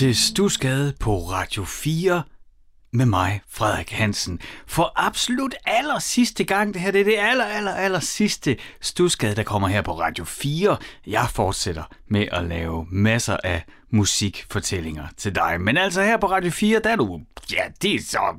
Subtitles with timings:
[0.00, 2.22] til Stusgade på Radio 4
[2.92, 4.40] med mig, Frederik Hansen.
[4.66, 9.36] For absolut aller sidste gang, det her det er det aller, aller, aller sidste Stusgade,
[9.36, 10.76] der kommer her på Radio 4.
[11.06, 15.60] Jeg fortsætter med at lave masser af musikfortællinger til dig.
[15.60, 17.20] Men altså her på Radio 4, der er du,
[17.52, 18.38] ja, det er så,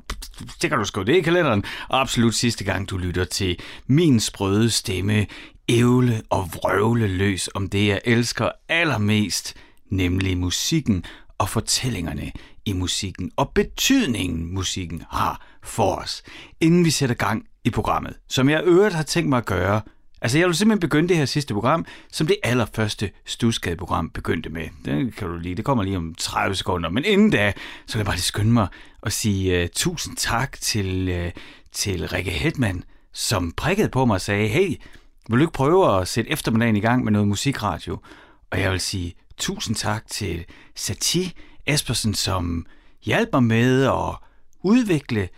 [0.62, 1.64] det kan du skrive det i kalenderen.
[1.88, 5.26] Og absolut sidste gang, du lytter til min sprøde stemme,
[5.68, 9.54] ævle og vrøvle løs om det, jeg elsker allermest,
[9.90, 11.04] nemlig musikken
[11.42, 12.32] og fortællingerne
[12.64, 16.22] i musikken og betydningen musikken har for os,
[16.60, 19.80] inden vi sætter gang i programmet, som jeg øvrigt har tænkt mig at gøre.
[20.20, 24.68] Altså jeg vil simpelthen begynde det her sidste program, som det allerførste Stusgade-program begyndte med.
[24.84, 27.52] Det kan du lige, det kommer lige om 30 sekunder, men inden da,
[27.86, 28.66] så vil jeg bare lige skynde mig
[29.02, 34.20] at sige uh, tusind tak til, uh, til Rikke Hedman, som prikkede på mig og
[34.20, 34.68] sagde, hey,
[35.28, 37.98] vil du ikke prøve at sætte eftermiddagen i gang med noget musikradio?
[38.50, 40.44] Og jeg vil sige tusind tak til
[40.76, 41.32] Sati
[41.66, 42.66] Espersen, som
[43.02, 44.16] hjælper med at
[44.62, 45.28] udvikle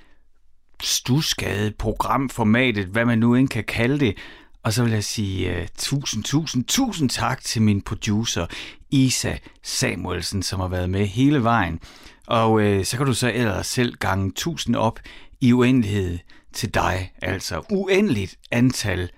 [0.83, 4.17] stuskade, programformatet, hvad man nu end kan kalde det.
[4.63, 8.47] Og så vil jeg sige uh, tusind, tusind, tusind tak til min producer,
[8.91, 11.81] Isa Samuelsen, som har været med hele vejen.
[12.27, 15.01] Og uh, så kan du så ellers selv gange tusind op
[15.41, 16.19] i uendelighed
[16.53, 19.11] til dig, altså uendeligt antal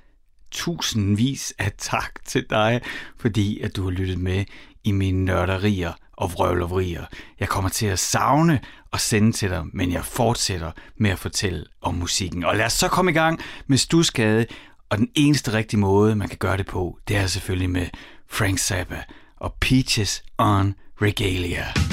[0.56, 2.80] tusindvis af tak til dig,
[3.18, 4.44] fordi at du har lyttet med
[4.84, 7.04] i mine nørderier og vrøvlerier.
[7.40, 8.60] Jeg kommer til at savne
[8.92, 12.44] og sende til dig, men jeg fortsætter med at fortælle om musikken.
[12.44, 14.46] Og lad os så komme i gang med Stusgade,
[14.90, 17.86] og den eneste rigtige måde, man kan gøre det på, det er selvfølgelig med
[18.30, 19.02] Frank Zappa
[19.36, 21.85] og Peaches on Regalia.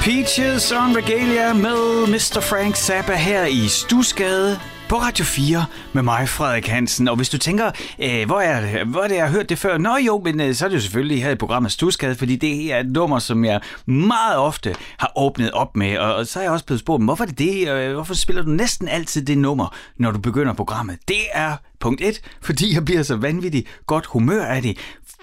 [0.00, 2.40] Peaches on Regalia med Mr.
[2.40, 7.08] Frank Zappa her i Stusgade på Radio 4 med mig, Frederik Hansen.
[7.08, 9.58] Og hvis du tænker, øh, hvor, er det, hvor er det, jeg har hørt det
[9.58, 9.78] før?
[9.78, 12.72] Nå jo, men øh, så er det jo selvfølgelig her i programmet Stusgade, fordi det
[12.72, 15.98] er et nummer, som jeg meget ofte har åbnet op med.
[15.98, 17.68] Og, og så er jeg også blevet spurgt, hvorfor er det det?
[17.68, 20.98] Øh, hvorfor spiller du næsten altid det nummer, når du begynder programmet?
[21.08, 24.78] Det er punkt 1, fordi jeg bliver så vanvittigt godt humør af det.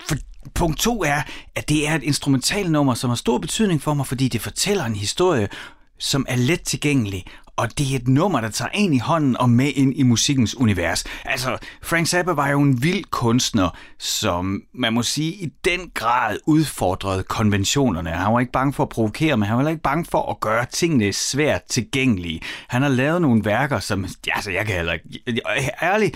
[0.08, 0.16] For
[0.58, 1.22] Punkt to er,
[1.56, 4.96] at det er et instrumentalnummer, som har stor betydning for mig, fordi det fortæller en
[4.96, 5.48] historie,
[6.00, 7.26] som er let tilgængelig,
[7.56, 10.58] og det er et nummer, der tager en i hånden og med ind i musikkens
[10.58, 11.04] univers.
[11.26, 13.70] Altså, Frank Zappa var jo en vild kunstner,
[14.00, 18.10] som man må sige i den grad udfordrede konventionerne.
[18.10, 20.66] Han var ikke bange for at provokere, men han var ikke bange for at gøre
[20.66, 22.42] tingene svært tilgængelige.
[22.68, 24.06] Han har lavet nogle værker, som...
[24.32, 25.42] Altså, jeg kan heller ikke...
[25.82, 26.16] Ærligt,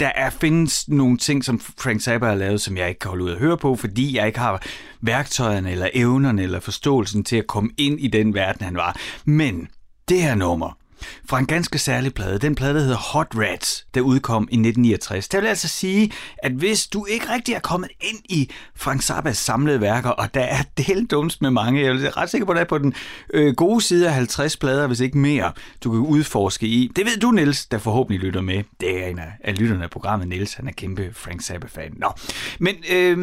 [0.00, 3.24] der er, findes nogle ting, som Frank Zappa har lavet, som jeg ikke kan holde
[3.24, 4.62] ud at høre på, fordi jeg ikke har
[5.00, 8.96] værktøjerne eller evnerne eller forståelsen til at komme ind i den verden, han var.
[9.24, 9.68] Men
[10.08, 10.79] det her nummer,
[11.28, 12.38] fra en ganske særlig plade.
[12.38, 15.28] Den plade, der hedder Hot Rats, der udkom i 1969.
[15.28, 16.12] Det vil altså sige,
[16.42, 20.40] at hvis du ikke rigtig er kommet ind i Frank Zappas samlede værker, og der
[20.40, 22.94] er helt dumst med mange, jeg er ret sikker på, at der er på den
[23.34, 25.52] øh, gode side af 50 plader, hvis ikke mere,
[25.84, 26.90] du kan udforske i.
[26.96, 28.62] Det ved du, Niels, der forhåbentlig lytter med.
[28.80, 30.54] Det er en af, af lytterne af programmet, Niels.
[30.54, 31.92] Han er kæmpe Frank Zappa-fan.
[31.96, 32.12] Nå,
[32.58, 33.16] men øh,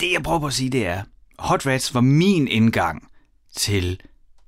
[0.00, 1.02] det jeg prøver på at sige, det er,
[1.38, 3.08] Hot Rats var min indgang
[3.56, 4.00] til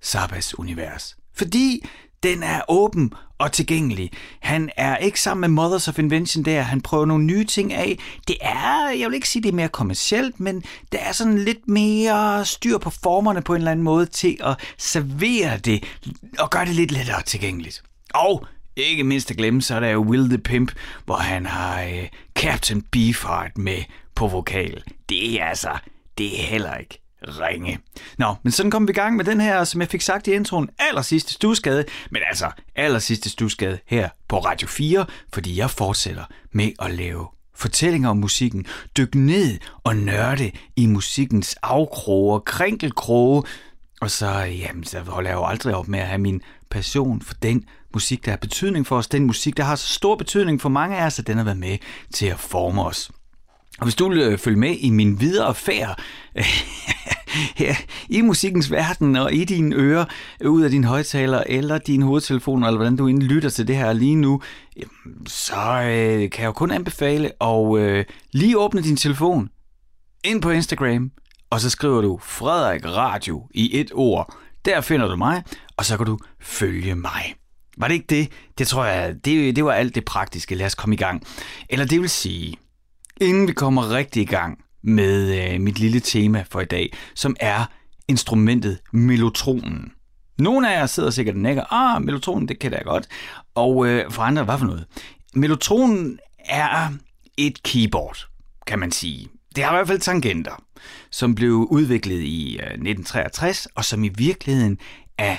[0.05, 1.17] Zappas univers.
[1.35, 1.85] Fordi
[2.23, 4.11] den er åben og tilgængelig.
[4.41, 6.63] Han er ikke sammen med Mothers of Invention der.
[6.63, 7.99] Han prøver nogle nye ting af.
[8.29, 11.69] Det er, jeg vil ikke sige, det er mere kommercielt, men der er sådan lidt
[11.69, 15.85] mere styr på formerne på en eller anden måde til at servere det
[16.39, 17.83] og gøre det lidt lettere tilgængeligt.
[18.15, 18.47] Og
[18.77, 20.73] ikke mindst at glemme, så er der jo Will the Pimp,
[21.05, 23.79] hvor han har øh, Captain Beefheart med
[24.15, 24.83] på vokal.
[25.09, 25.79] Det er altså,
[26.19, 27.79] det er heller ikke ringe.
[28.19, 30.33] Nå, men sådan kom vi i gang med den her, som jeg fik sagt i
[30.33, 35.71] introen, aller sidste stusgade, men altså aller sidste stusgade her på Radio 4, fordi jeg
[35.71, 38.67] fortsætter med at lave fortællinger om musikken,
[38.97, 43.43] dykke ned og nørde i musikkens afkroge og krænkelkroge,
[44.01, 46.41] og så, jamen, så holder jeg jo aldrig op med at have min
[46.71, 47.65] passion for den
[47.95, 50.97] musik, der har betydning for os, den musik, der har så stor betydning for mange
[50.97, 51.79] af os, at den har været med
[52.15, 53.11] til at forme os.
[53.79, 56.03] Og hvis du vil øh, følge med i min videre færd
[57.61, 57.75] her
[58.09, 60.05] i musikkens verden og i dine ører,
[60.45, 63.93] ud af din højtaler eller din hovedtelefon, eller hvordan du inden lytter til det her
[63.93, 64.43] lige nu,
[65.27, 69.49] så øh, kan jeg jo kun anbefale at øh, lige åbne din telefon
[70.25, 71.11] ind på Instagram,
[71.51, 74.35] og så skriver du Frederik Radio i et ord.
[74.65, 75.43] Der finder du mig,
[75.77, 77.35] og så kan du følge mig.
[77.77, 78.29] Var det ikke det?
[78.59, 80.55] Det tror jeg, det, det var alt det praktiske.
[80.55, 81.23] Lad os komme i gang.
[81.71, 82.57] Eller det vil sige,
[83.23, 87.37] Inden vi kommer rigtig i gang med øh, mit lille tema for i dag, som
[87.41, 87.65] er
[88.09, 89.93] instrumentet melotronen.
[90.39, 93.09] Nogle af jer sidder sikkert og nækker, ah, melotronen, det kan jeg godt.
[93.55, 94.85] Og øh, for andre, hvad for noget?
[95.35, 96.89] Melotronen er
[97.37, 98.17] et keyboard,
[98.67, 99.29] kan man sige.
[99.57, 100.63] Det har i hvert fald tangenter,
[101.11, 104.79] som blev udviklet i øh, 1963, og som i virkeligheden
[105.19, 105.37] er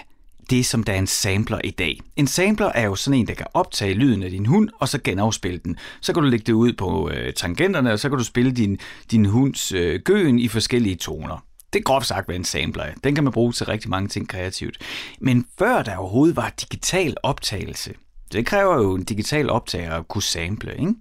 [0.49, 1.99] det, som der er en sampler i dag.
[2.15, 4.99] En sampler er jo sådan en, der kan optage lyden af din hund, og så
[5.03, 5.77] genafspille den.
[6.01, 8.79] Så kan du lægge det ud på øh, tangenterne, og så kan du spille din,
[9.11, 11.45] din hunds øh, gøen i forskellige toner.
[11.73, 12.93] Det er groft sagt, hvad en sampler er.
[13.03, 14.77] Den kan man bruge til rigtig mange ting kreativt.
[15.19, 17.93] Men før der overhovedet var digital optagelse,
[18.31, 20.93] det kræver jo en digital optager at kunne sample, ikke?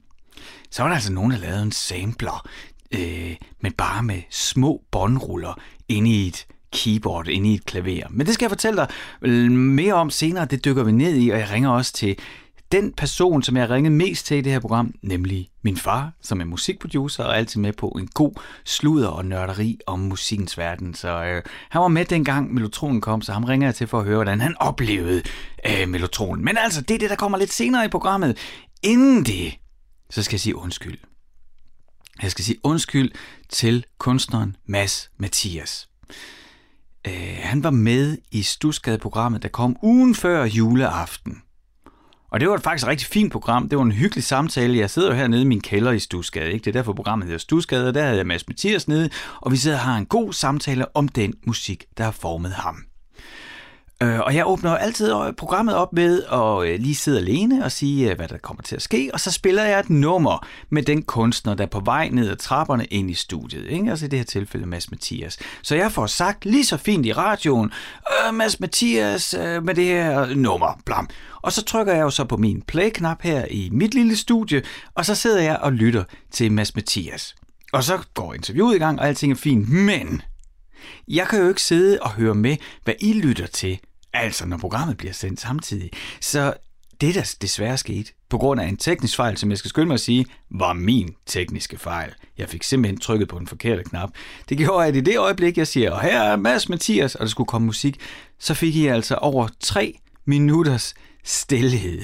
[0.71, 2.49] Så var der altså nogen, der lavede en sampler,
[2.95, 8.07] øh, men bare med små båndruller inde i et keyboard inde i et klaver.
[8.11, 11.39] Men det skal jeg fortælle dig mere om senere, det dykker vi ned i, og
[11.39, 12.19] jeg ringer også til
[12.73, 16.13] den person, som jeg har ringet mest til i det her program, nemlig min far,
[16.23, 18.33] som er musikproducer og altid med på en god
[18.65, 20.95] sludder og nørderi om musikkens verden.
[20.95, 24.05] Så øh, han var med dengang Melotronen kom, så ham ringer jeg til for at
[24.05, 25.23] høre, hvordan han oplevede
[25.67, 26.45] øh, Melotronen.
[26.45, 28.39] Men altså, det er det, der kommer lidt senere i programmet.
[28.83, 29.59] Inden det,
[30.11, 30.99] så skal jeg sige undskyld.
[32.23, 33.13] Jeg skal sige undskyld
[33.49, 35.89] til kunstneren Mads Mathias.
[37.07, 41.43] Øh, han var med i Stusgade-programmet, der kom ugen før juleaften.
[42.31, 43.69] Og det var faktisk et rigtig fint program.
[43.69, 44.79] Det var en hyggelig samtale.
[44.79, 46.53] Jeg sidder jo hernede i min kælder i Stusgade.
[46.53, 46.65] Ikke?
[46.65, 49.57] Det er derfor programmet hedder Stusgade, og der havde jeg Mads Mathias nede, og vi
[49.57, 52.85] sidder og har en god samtale om den musik, der har formet ham.
[54.03, 58.11] Øh, og jeg åbner altid programmet op med at øh, lige sidde alene og sige,
[58.11, 61.03] øh, hvad der kommer til at ske, og så spiller jeg et nummer med den
[61.03, 63.67] kunstner, der er på vej ned ad trapperne ind i studiet.
[63.69, 63.91] Ikke?
[63.91, 65.39] Altså i det her tilfælde Mads Mathias.
[65.63, 67.73] Så jeg får sagt lige så fint i radioen,
[68.29, 71.09] øh, Mads Mathias øh, med det her nummer, blam.
[71.43, 74.63] Og så trykker jeg jo så på min play-knap her i mit lille studie,
[74.95, 77.35] og så sidder jeg og lytter til Mads Mathias.
[77.73, 80.23] Og så går interviewet i gang, og alting er fint, men
[81.09, 83.79] Jeg kan jo ikke sidde og høre med, hvad I lytter til,
[84.13, 85.91] altså når programmet bliver sendt samtidig.
[86.21, 86.55] Så
[87.01, 89.95] det, der desværre skete, på grund af en teknisk fejl, som jeg skal skynde mig
[89.95, 92.15] at sige, var min tekniske fejl.
[92.39, 94.11] Jeg fik simpelthen trykket på den forkerte knap.
[94.49, 97.31] Det gjorde, at i det øjeblik, jeg siger, og her er Mads Mathias, og der
[97.31, 98.01] skulle komme musik,
[98.39, 102.03] så fik I altså over tre minutters stillhed.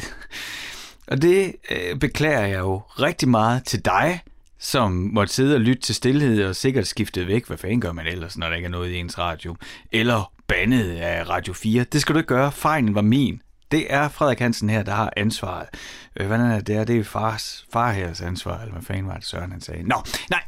[1.06, 4.20] Og det øh, beklager jeg jo rigtig meget til dig,
[4.58, 7.46] som måtte sidde og lytte til stillhed og sikkert skiftet væk.
[7.46, 9.56] Hvad fanden gør man ellers, når der ikke er noget i ens radio?
[9.92, 11.84] Eller bandet af Radio 4.
[11.84, 12.52] Det skal du ikke gøre.
[12.52, 13.42] Fejlen var min.
[13.70, 15.68] Det er Frederik Hansen her, der har ansvaret.
[16.16, 16.66] Øh, hvordan er det?
[16.66, 19.60] Det er, det er fars, far her ansvar, eller hvad fanden var det, Søren han
[19.60, 19.82] sagde.
[19.82, 20.42] Nå, nej.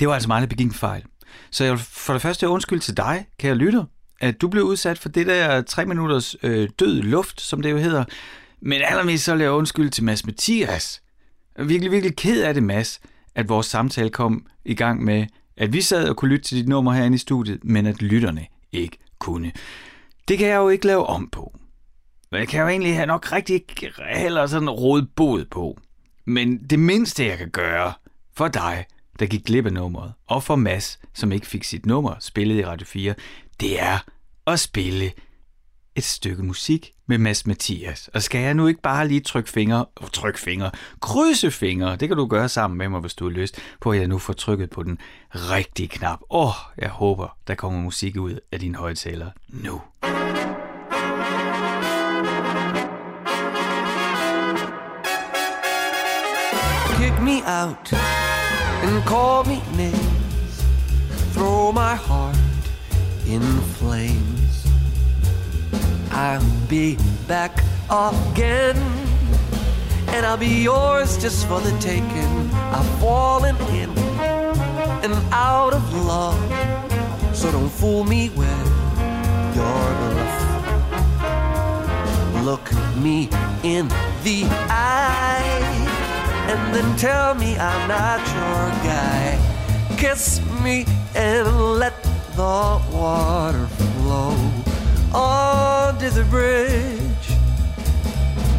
[0.00, 1.02] Det var altså meget, der begik en fejl.
[1.50, 3.84] Så jeg vil for det første undskyld til dig, kære lytter,
[4.20, 7.76] at du blev udsat for det der tre minutters øh, død luft, som det jo
[7.76, 8.04] hedder.
[8.60, 11.02] Men allermest så vil jeg undskylde til Mads Mathias.
[11.56, 13.00] Jeg er virkelig, virkelig ked af det, Mads,
[13.34, 16.68] at vores samtale kom i gang med, at vi sad og kunne lytte til dit
[16.68, 19.52] nummer herinde i studiet, men at lytterne ikke kunne.
[20.28, 21.58] Det kan jeg jo ikke lave om på.
[22.30, 23.64] Men jeg kan jo egentlig have nok rigtig
[24.16, 25.78] heller sådan råd bod på.
[26.24, 27.92] Men det mindste, jeg kan gøre
[28.36, 28.86] for dig,
[29.18, 32.64] der gik glip af nummeret, og for Mass, som ikke fik sit nummer spillet i
[32.64, 33.14] Radio 4,
[33.60, 33.98] det er
[34.46, 35.12] at spille
[35.94, 38.10] et stykke musik med Mads Mathias.
[38.14, 40.70] Og skal jeg nu ikke bare lige trykke fingre, oh, trykke fingre,
[41.00, 43.98] krydse fingre, det kan du gøre sammen med mig, hvis du har lyst, på at
[43.98, 44.98] jeg nu får trykket på den
[45.32, 46.18] rigtige knap.
[46.30, 49.80] Åh, oh, jeg håber, der kommer musik ud af din højtaler nu.
[56.98, 57.92] Kick me out
[58.82, 60.64] and call me names.
[61.34, 62.36] Throw my heart
[63.26, 63.42] in
[63.78, 64.33] flames.
[66.24, 66.96] I'll be
[67.28, 67.52] back
[67.90, 68.78] again.
[70.08, 72.50] And I'll be yours just for the taking.
[72.72, 73.90] I've fallen in
[75.04, 76.40] and out of love.
[77.36, 78.66] So don't fool me with
[79.54, 80.36] your bluff.
[82.42, 83.28] Look me
[83.62, 83.88] in
[84.24, 85.44] the eye
[86.48, 89.38] and then tell me I'm not your guy.
[89.98, 92.02] Kiss me and let
[92.34, 94.64] the water flow
[95.14, 95.53] oh.
[95.94, 97.28] Under the bridge.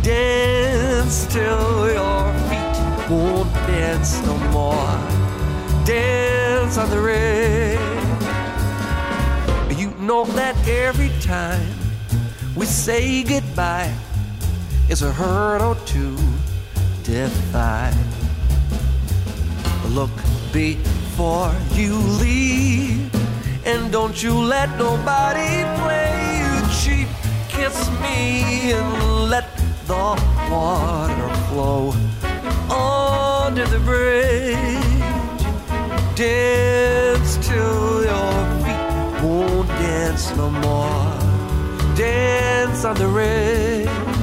[0.01, 4.97] Dance till your feet won't dance no more.
[5.85, 7.79] Dance on the ridge.
[9.77, 11.75] You know that every time
[12.55, 13.93] we say goodbye,
[14.87, 16.15] it's a hurt or two
[17.03, 17.93] defy.
[19.89, 20.15] Look
[20.53, 23.13] before you leave,
[23.65, 27.24] and don't you let nobody play you cheap.
[27.55, 29.47] Kiss me and let
[29.87, 30.05] the
[30.51, 31.93] water flow
[32.69, 34.55] under the bridge.
[36.15, 41.95] Dance till your feet won't dance no more.
[41.95, 44.14] Dance on the ridge.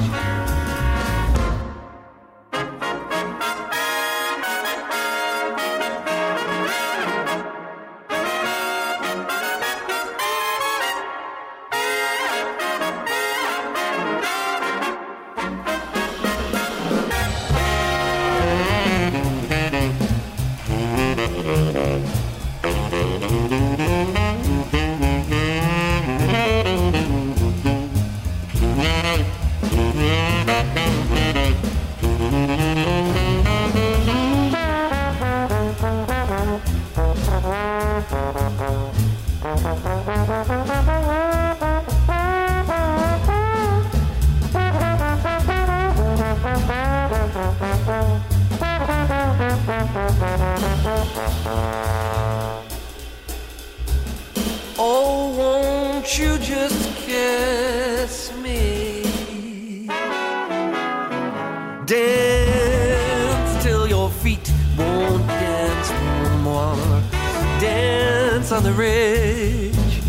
[68.63, 70.01] The ridge.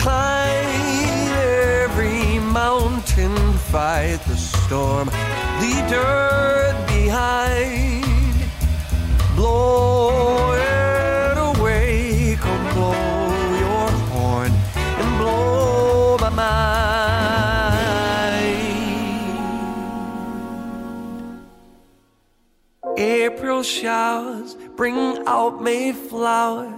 [0.00, 0.66] Climb
[1.84, 3.36] every mountain,
[3.70, 5.10] fight the storm.
[5.60, 8.04] Leave dirt behind.
[9.36, 12.96] Blow it away, come blow
[13.64, 16.90] your horn and blow my mind.
[22.96, 26.69] April showers bring out May flowers,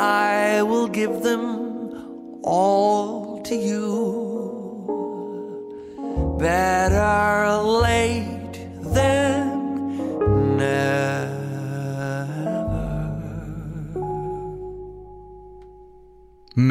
[0.00, 3.89] I will give them all to you.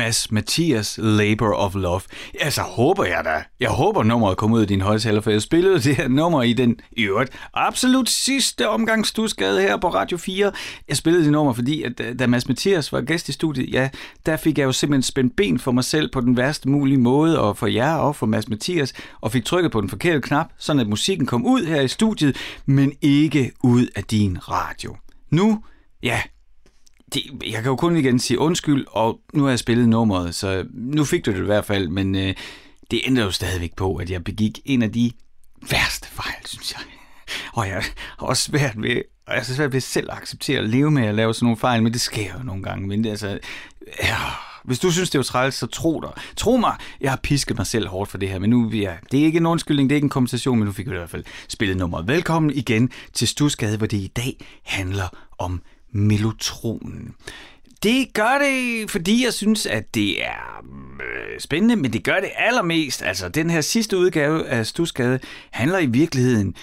[0.10, 2.02] Mads Mathias Labor of Love.
[2.40, 3.44] Altså, håber jeg da.
[3.60, 6.54] Jeg håber, nummeret kommer ud i din højtaler, for jeg spillede det her nummer i
[6.54, 10.52] den i øvrigt absolut sidste omgang stusgade her på Radio 4.
[10.88, 13.90] Jeg spillede det nummer, fordi at, øh, da Mads Mathias var gæst i studiet, ja,
[14.26, 17.40] der fik jeg jo simpelthen spændt ben for mig selv på den værste mulige måde,
[17.40, 20.80] og for jer og for Mads Mathias, og fik trykket på den forkerte knap, sådan
[20.80, 24.96] at musikken kom ud her i studiet, men ikke ud af din radio.
[25.32, 25.64] Nu,
[26.04, 26.22] ja,
[27.14, 30.66] det, jeg kan jo kun igen sige undskyld, og nu har jeg spillet nummeret, så
[30.74, 32.34] nu fik du det i hvert fald, men øh,
[32.92, 35.12] det ændrer jo stadigvæk på, at jeg begik en af de
[35.70, 36.82] værste fejl, synes jeg.
[37.54, 37.84] Og jeg
[38.20, 40.92] har også svært ved, og jeg er så svært ved selv at acceptere at leve
[40.92, 42.88] med at lave sådan nogle fejl, men det sker jo nogle gange.
[42.88, 43.40] Men det, altså,
[44.04, 44.18] ja,
[44.64, 46.12] hvis du synes, det er træls, så tro dig.
[46.36, 49.20] Tro mig, jeg har pisket mig selv hårdt for det her, men nu ja, det
[49.20, 51.10] er ikke en undskyldning, det er ikke en kompensation, men nu fik vi i hvert
[51.10, 52.08] fald spillet nummeret.
[52.08, 55.62] Velkommen igen til Stusgade, hvor det i dag handler om
[55.92, 57.16] melotronen.
[57.84, 60.66] Det gør det, fordi jeg synes, at det er
[61.02, 63.02] øh, spændende, men det gør det allermest.
[63.02, 65.20] Altså, den her sidste udgave af Stusgade
[65.52, 66.56] handler i virkeligheden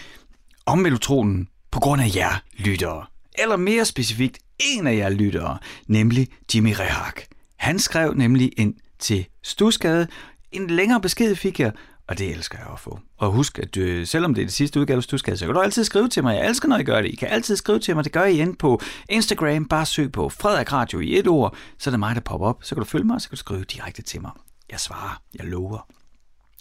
[0.67, 3.05] om melotronen på grund af jer lyttere.
[3.39, 7.21] Eller mere specifikt, en af jer lyttere, nemlig Jimmy Rehak.
[7.57, 10.07] Han skrev nemlig ind til Stusgade.
[10.53, 11.73] En længere besked fik jeg,
[12.09, 13.01] og det elsker jeg at få.
[13.17, 15.61] Og husk, at du, selvom det er det sidste udgave, du skal, så kan du
[15.61, 16.37] altid skrive til mig.
[16.37, 17.09] Jeg elsker, når I gør det.
[17.09, 18.05] I kan altid skrive til mig.
[18.05, 19.65] Det gør I ind på Instagram.
[19.65, 21.57] Bare søg på Frederik Radio i et ord.
[21.79, 22.59] Så er det mig, der popper op.
[22.65, 24.31] Så kan du følge mig, og så kan du skrive direkte til mig.
[24.71, 25.23] Jeg svarer.
[25.35, 25.89] Jeg lover.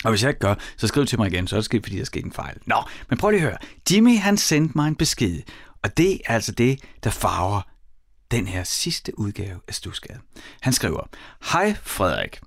[0.04, 1.98] Og hvis jeg ikke gør, så skriv til mig igen, så er det sket, fordi
[1.98, 2.58] der skete en fejl.
[2.66, 3.58] Nå, men prøv lige at høre.
[3.92, 5.42] Jimmy, han sendte mig en besked.
[5.84, 7.62] Og det er altså det, der farver
[8.32, 10.20] den her sidste udgave af Stusgade.
[10.62, 11.10] Han skriver,
[11.52, 12.40] Hej Frederik.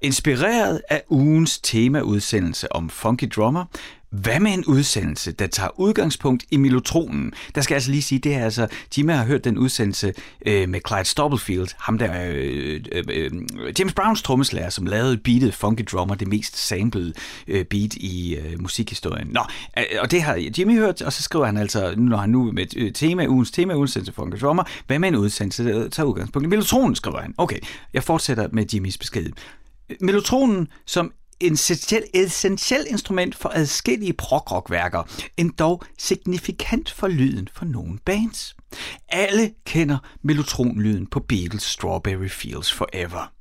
[0.00, 3.64] Inspireret af ugens temaudsendelse om Funky Drummer,
[4.10, 7.32] hvad med en udsendelse, der tager udgangspunkt i Melotronen?
[7.54, 8.66] Der skal jeg altså lige sige, det er altså,
[8.98, 10.12] Jimmy har hørt den udsendelse
[10.46, 13.30] øh, med Clyde Stubblefield, ham der, øh, øh, øh,
[13.78, 17.12] James Browns trommeslager, som lavede beatet Funky Drummer, det mest samplede
[17.48, 19.28] øh, beat i øh, musikhistorien.
[19.30, 19.40] Nå,
[19.78, 22.66] øh, og det har Jimmy hørt, og så skriver han altså, når han nu med
[22.76, 26.48] øh, tema, ugens tema udsendelse Funky Drummer, hvad med en udsendelse, der tager udgangspunkt i
[26.48, 27.34] Melotronen, skriver han.
[27.38, 27.58] Okay,
[27.92, 29.26] jeg fortsætter med Jimmys besked.
[30.00, 35.02] Melotronen som essentiel, essentiel instrument for adskillige prog-rock-værker,
[35.58, 38.56] dog signifikant for lyden for nogle bands.
[39.08, 43.32] Alle kender melotronlyden på Beatles' Strawberry Fields Forever.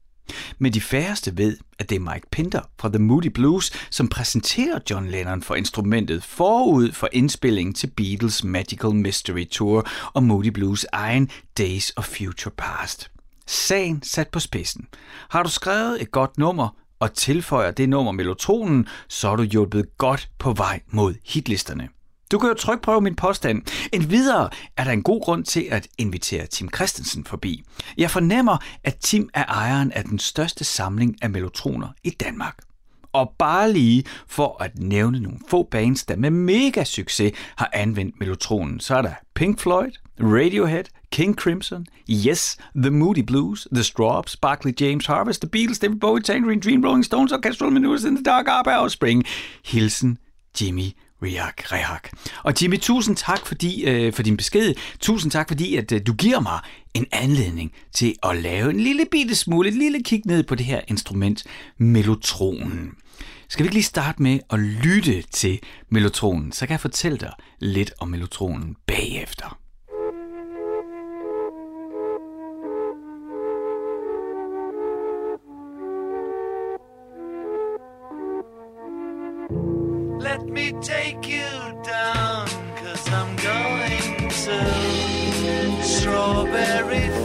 [0.60, 4.80] Men de færreste ved, at det er Mike Pinder fra The Moody Blues, som præsenterer
[4.90, 10.86] John Lennon for instrumentet forud for indspillingen til Beatles' Magical Mystery Tour og Moody Blues
[10.92, 13.12] egen Days of Future Past.
[13.48, 14.88] Sagen sat på spidsen.
[15.30, 19.98] Har du skrevet et godt nummer og tilføjer det nummer melotronen, så er du hjulpet
[19.98, 21.90] godt på vej mod hitlisterne.
[22.32, 23.62] Du kan jo trykprøve min påstand.
[23.94, 27.64] En videre er der en god grund til at invitere Tim Christensen forbi.
[27.98, 32.58] Jeg fornemmer, at Tim er ejeren af den største samling af melotroner i Danmark.
[33.14, 38.20] Og bare lige for at nævne nogle få bands, der med mega succes har anvendt
[38.20, 40.84] melotronen, så er der Pink Floyd, Radiohead,
[41.16, 46.22] King Crimson, Yes, The Moody Blues, The Straws, Barclay James Harvest, The Beatles, David Bowie,
[46.22, 49.24] Tangerine Dream, Rolling Stones, Orchestral Maneuvers in the Dark, ABBA og Spring.
[49.66, 50.18] Hilsen
[50.62, 50.92] Jimmy
[51.24, 52.10] Rehak, Rehak.
[52.44, 54.74] Og Jimmy, tusind tak fordi, øh, for din besked.
[55.00, 56.60] Tusind tak fordi, at øh, du giver mig
[56.94, 60.66] en anledning til at lave en lille bitte smule, et lille kig ned på det
[60.66, 61.44] her instrument,
[61.78, 62.92] melotronen.
[63.50, 67.32] Skal vi ikke lige starte med at lytte til melotronen, så kan jeg fortælle dig
[67.60, 69.65] lidt om melotronen bagefter.
[80.74, 81.48] Take you
[81.84, 82.48] down,
[82.78, 87.25] cause I'm going to Strawberry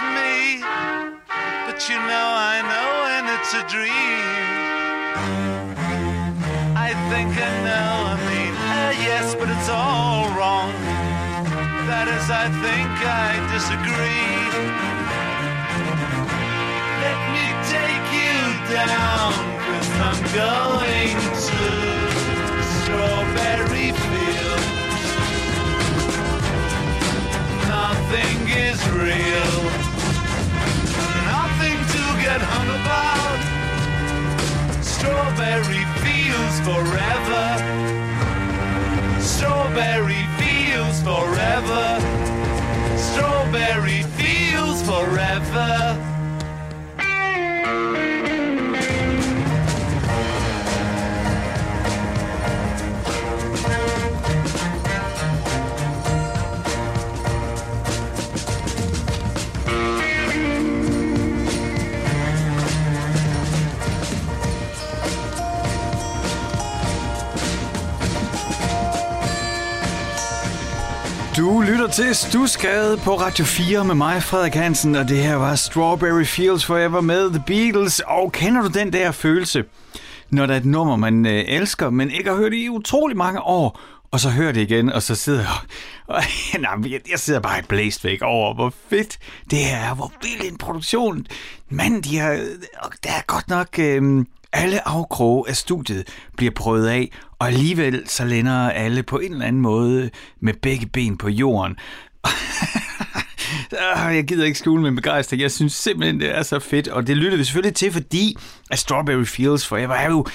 [0.00, 0.60] me.
[1.66, 4.48] But you know, I know when it's a dream.
[6.76, 10.72] I think I know, I mean, uh, yes, but it's all wrong.
[11.88, 14.38] That is, I think I disagree.
[17.04, 18.38] Let me take you
[18.70, 19.32] down,
[19.66, 21.60] cause I'm going to
[22.78, 24.68] Strawberry Fields.
[27.68, 29.87] Nothing is real,
[32.36, 33.40] hung about.
[34.84, 37.46] Strawberry fields forever.
[39.20, 41.86] Strawberry fields forever.
[42.96, 46.08] Strawberry fields forever.
[71.48, 75.54] Du lytter til Stusgade på Radio 4 med mig, Frederik Hansen, og det her var
[75.54, 78.00] Strawberry Fields Forever med The Beatles.
[78.06, 79.64] Og kender du den der følelse,
[80.30, 83.40] når der er et nummer, man øh, elsker, men ikke har hørt i utrolig mange
[83.40, 83.80] år,
[84.10, 85.48] og så hører det igen, og så sidder jeg...
[86.06, 86.22] Og,
[86.60, 89.18] nej, jeg, jeg sidder bare blæst væk over, hvor fedt
[89.50, 91.26] det her er, hvor vild en produktion.
[91.68, 92.30] Mand, de har,
[93.04, 93.68] der er godt nok...
[93.78, 99.32] Øh, alle afkroge af studiet bliver prøvet af, og alligevel så lander alle på en
[99.32, 101.76] eller anden måde med begge ben på jorden.
[103.78, 105.42] Ah, jeg gider ikke skjule min begejstring.
[105.42, 106.88] Jeg synes simpelthen, det er så fedt.
[106.88, 108.36] Og det lytter vi selvfølgelig til, fordi
[108.70, 110.26] at Strawberry Fields Forever er jo...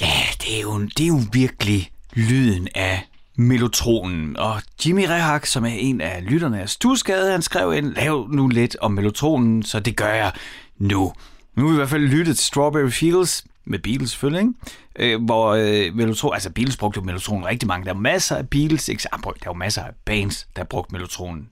[0.00, 4.36] Ja, det er jo, det er jo virkelig lyden af Melotronen.
[4.36, 8.48] Og Jimmy Rehak, som er en af lytterne af Stusgade, han skrev en lav nu
[8.48, 10.32] lidt om Melotronen, så det gør jeg
[10.78, 11.12] nu.
[11.56, 15.14] Nu har vi i hvert fald lyttet til Strawberry Fields, med Beatles selvfølgelig, ikke?
[15.14, 17.84] Øh, hvor øh, Melotron, altså Beatles brugte jo Melotron rigtig mange.
[17.84, 19.08] Der er masser af Beatles, ikke?
[19.12, 20.92] Ah, der er jo masser af bands, der har brugt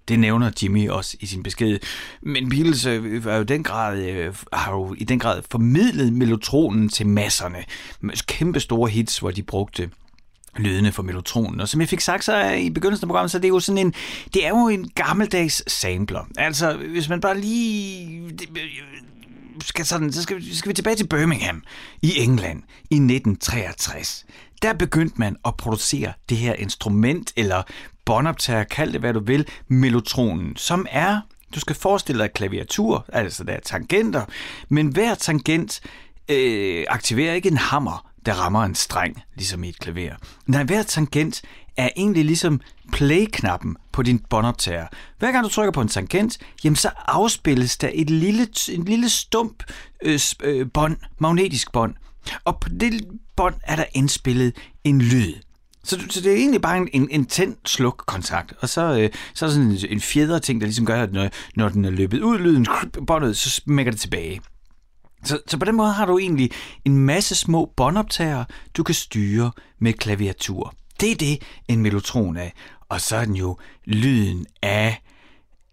[0.09, 1.79] Det nævner Jimmy også i sin besked.
[2.23, 6.89] Men Beatles øh, er jo den grad, øh, har jo i den grad formidlet Melotronen
[6.89, 7.65] til masserne.
[8.27, 9.91] Kæmpe store hits, hvor de brugte
[10.59, 11.61] lydene for melotronen.
[11.61, 13.79] Og som jeg fik sagt så i begyndelsen af programmet, så det er jo sådan
[13.79, 13.95] en,
[14.35, 16.29] det er jo en gammeldags sampler.
[16.39, 18.23] Altså, hvis man bare lige
[19.61, 21.63] skal sådan, så skal, skal vi tilbage til Birmingham
[22.03, 24.25] i England i 1963.
[24.63, 27.63] Der begyndte man at producere det her instrument, eller
[28.05, 31.21] båndoptager, kald det hvad du vil, melotronen, som er,
[31.55, 34.25] du skal forestille dig klaviatur, altså der er tangenter,
[34.69, 35.81] men hver tangent
[36.29, 40.15] øh, aktiverer ikke en hammer, der rammer en streng, ligesom i et klaver.
[40.47, 41.43] Nej, hver tangent
[41.77, 42.61] er egentlig ligesom
[42.93, 44.87] play-knappen på din båndoptager.
[45.19, 49.09] Hver gang du trykker på en tangent, jamen så afspilles der et lille, en lille
[49.09, 49.63] stump
[50.03, 51.95] øh, øh, bånd, magnetisk bånd.
[52.45, 53.05] Og på det
[53.37, 54.53] bånd er der indspillet
[54.85, 55.35] en lyd.
[55.85, 58.53] Så, så det er egentlig bare en, en, en tænd-sluk-kontakt.
[58.61, 61.13] Og så, øh, så er der sådan en, en fjeder ting, der ligesom gør, at
[61.13, 62.67] når, når den er løbet ud, lyden,
[63.07, 64.41] båndet, så smækker det tilbage.
[65.25, 66.51] Så, så på den måde har du egentlig
[66.85, 68.45] en masse små båndoptager,
[68.77, 70.75] du kan styre med klaviatur.
[71.01, 72.51] Det er det, en melotron er.
[72.89, 75.03] Og så er den jo lyden af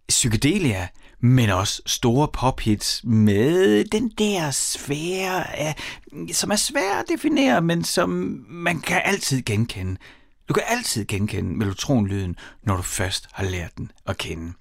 [0.10, 0.88] psykedelia,
[1.20, 5.74] men også store pophits med den der sfære,
[6.32, 8.10] som er svær at definere, men som
[8.50, 9.98] man kan altid genkende.
[10.50, 14.54] Du kan altid genkende melotronlyden, når du først har lært den at kende.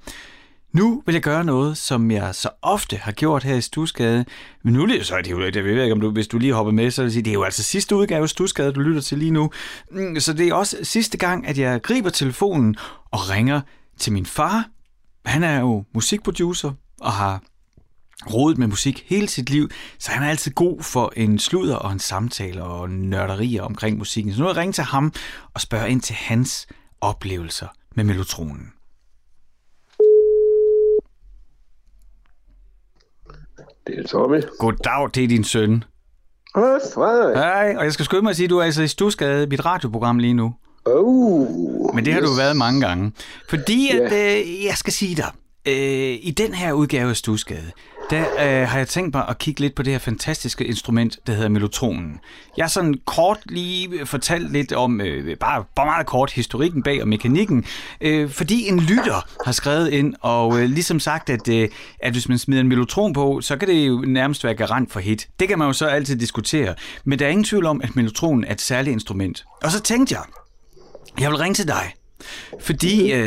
[0.73, 4.25] Nu vil jeg gøre noget, som jeg så ofte har gjort her i Stusgade.
[4.65, 6.73] Men nu så er det jo, jeg ved ikke, om du, hvis du lige hopper
[6.73, 9.19] med, så vil sige, det er jo altså sidste udgave af Stusgade, du lytter til
[9.19, 9.51] lige nu.
[9.91, 12.77] Mm, så det er også sidste gang, at jeg griber telefonen
[13.11, 13.61] og ringer
[13.99, 14.69] til min far.
[15.25, 17.43] Han er jo musikproducer og har
[18.33, 21.93] rodet med musik hele sit liv, så han er altid god for en sludder og
[21.93, 24.33] en samtale og nørderier omkring musikken.
[24.33, 25.13] Så nu vil jeg ringe til ham
[25.55, 26.67] og spørge ind til hans
[27.01, 28.73] oplevelser med melotronen.
[33.91, 34.43] Det er Tommy.
[34.59, 35.85] Goddag, det er din søn.
[36.57, 37.37] Hej, Frederik.
[37.37, 39.65] Hej, og jeg skal skynde mig at sige, at du er altså i Stusgade, mit
[39.67, 40.55] radioprogram lige nu.
[40.85, 42.29] Oh, Men det har yes.
[42.29, 43.13] du været mange gange.
[43.49, 44.39] Fordi at, Ja.
[44.41, 45.31] øh, jeg skal sige dig,
[45.69, 47.71] øh, i den her udgave af Stusgade,
[48.11, 51.33] der øh, har jeg tænkt mig at kigge lidt på det her fantastiske instrument, der
[51.33, 52.21] hedder melotronen.
[52.57, 57.03] Jeg har sådan kort lige fortalt lidt om, øh, bare, bare meget kort, historikken bag
[57.03, 57.65] og mekanikken,
[58.01, 61.69] øh, fordi en lytter har skrevet ind og øh, ligesom sagt, at, øh,
[62.01, 65.01] at hvis man smider en melotron på, så kan det jo nærmest være garant for
[65.01, 65.29] hit.
[65.41, 68.45] Det kan man jo så altid diskutere, men der er ingen tvivl om, at melotronen
[68.45, 69.45] er et særligt instrument.
[69.63, 70.23] Og så tænkte jeg,
[71.21, 71.93] jeg vil ringe til dig.
[72.61, 73.19] Fordi, øh,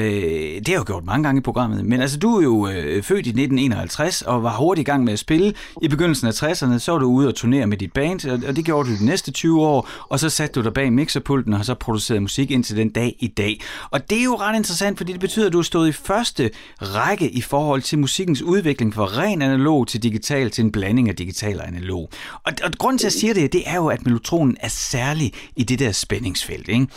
[0.55, 3.03] det har jeg jo gjort mange gange i programmet, men altså du er jo øh,
[3.03, 5.53] født i 1951 og var hurtigt i gang med at spille.
[5.81, 8.55] I begyndelsen af 60'erne, så var du ude og turnere med dit band, og, og
[8.55, 11.59] det gjorde du de næste 20 år, og så satte du dig bag mixerpulten og
[11.59, 13.61] har så produceret musik indtil den dag i dag.
[13.91, 16.49] Og det er jo ret interessant, fordi det betyder, at du har stået i første
[16.81, 21.15] række i forhold til musikkens udvikling fra ren analog til digital til en blanding af
[21.15, 22.09] digital og analog.
[22.43, 25.33] Og, og grunden til, at jeg siger det, det er jo, at melotronen er særlig
[25.55, 26.67] i det der spændingsfelt.
[26.67, 26.87] Ikke?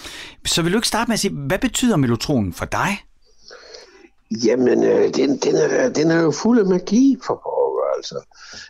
[0.47, 2.91] Så vil du ikke starte med at sige, hvad betyder melotronen for dig?
[4.45, 8.19] Jamen, øh, den, den, er, den er jo fuld af magi for pokker, altså.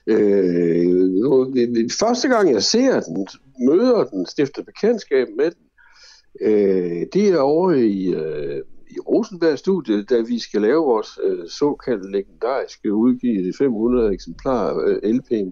[0.06, 3.26] Øh, første gang jeg ser den,
[3.60, 5.66] møder den, stifter bekendtskab med den,
[6.40, 12.10] øh, det er over i, øh, i Rosenberg-studiet, da vi skal lave vores øh, såkaldte
[12.10, 15.50] legendariske udgivet 500 eksemplarer øh, LP'en,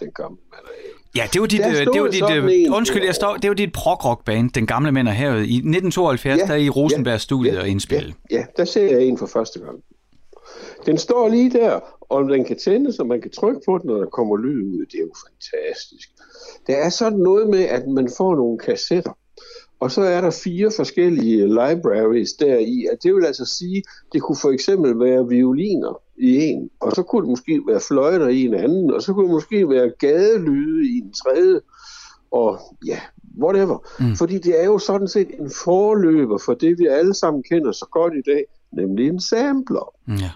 [0.00, 0.99] den gamle eller.
[1.16, 3.54] Ja, det var dit, øh, det var dit øh, en, undskyld, jeg står, det var
[3.54, 7.68] dit prog-rock-band, Den Gamle Mænd er Havet, i 1972, Ja, der i Rosenberg-studiet ja, og
[7.68, 8.14] indspille.
[8.30, 9.82] Ja, ja, der ser jeg en for første gang.
[10.86, 13.98] Den står lige der, og den kan tændes, og man kan trykke på den, når
[13.98, 14.86] der kommer lyd ud.
[14.86, 16.08] Det er jo fantastisk.
[16.66, 19.12] Der er sådan noget med, at man får nogle kassetter,
[19.80, 22.86] og så er der fire forskellige libraries deri.
[22.92, 27.02] At det vil altså sige, det kunne for eksempel være violiner i en, og så
[27.02, 30.88] kunne det måske være fløjter i en anden, og så kunne det måske være gadelyde
[30.88, 31.60] i en tredje,
[32.32, 33.00] og ja,
[33.42, 33.78] whatever.
[34.00, 34.16] Mm.
[34.16, 37.86] Fordi det er jo sådan set en forløber for det, vi alle sammen kender så
[37.92, 39.94] godt i dag, nemlig en sampler.
[40.08, 40.30] Ja.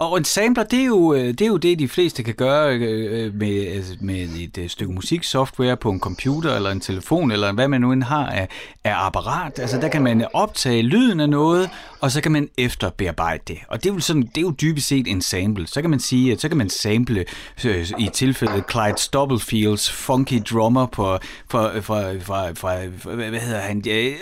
[0.00, 2.74] Og en sampler, det er, jo, øh, det er jo det, de fleste kan gøre
[2.74, 7.52] øh, med, altså med et øh, stykke musiksoftware på en computer eller en telefon, eller
[7.52, 8.48] hvad man nu end har af,
[8.84, 9.58] af apparat.
[9.58, 13.58] Altså der kan man optage lyden af noget, og så kan man efterbearbejde det.
[13.68, 15.66] Og det er jo, sådan, det er jo dybest set en sample.
[15.66, 17.24] Så kan man sige, at så kan man sample
[17.66, 21.02] øh, i tilfældet Clyde Stubblefields funky drummer på,
[21.50, 24.12] fra, fra, fra, fra, hvad hedder han, øh,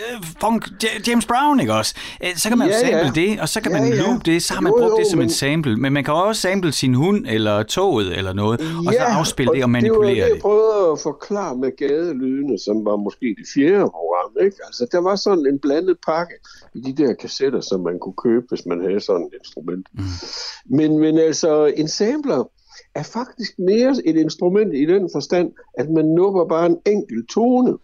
[0.41, 0.67] funk,
[1.07, 1.95] James Brown, ikke også?
[2.23, 3.29] Øh, Så kan man Ja, sample ja.
[3.31, 3.95] det, og så kan Ja, man ja.
[3.95, 5.77] loop det, så har man Jo, brugt jo, det som en sample.
[5.77, 9.63] Men man kan også sample sin hund, eller toget, eller noget, og så afspille det
[9.63, 10.33] og det manipulere var det, det.
[10.33, 14.31] jeg prøvede at forklare med gadelydene, som var måske det fjerde program.
[14.45, 14.57] Ikke?
[14.67, 16.33] Altså, der var sådan en blandet pakke
[16.75, 19.87] i de der kassetter, som man kunne købe, hvis man havde sådan et instrument.
[19.93, 20.03] Mm.
[20.77, 22.51] Men, men altså, en sampler
[22.95, 27.77] er faktisk mere et instrument i den forstand, at man nupper bare en enkelt tone.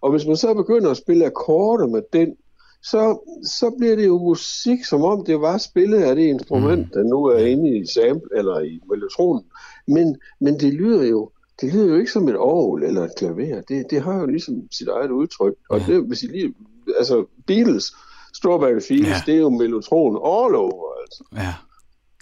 [0.00, 2.36] Og hvis man så begynder at spille akkorder med den,
[2.82, 6.90] så, så bliver det jo musik, som om det var spillet af det instrument, mm.
[6.94, 9.44] der nu er inde i sample eller i melotronen.
[9.86, 13.60] Men, men det lyder jo det lyder jo ikke som et orgel eller et klaver.
[13.60, 15.54] Det, det har jo ligesom sit eget udtryk.
[15.70, 16.54] Og det, hvis I lige,
[16.98, 17.92] altså Beatles,
[18.34, 19.22] Strawberry Fields, Ja.
[19.26, 21.24] det er jo melotron all over, altså.
[21.36, 21.54] Ja.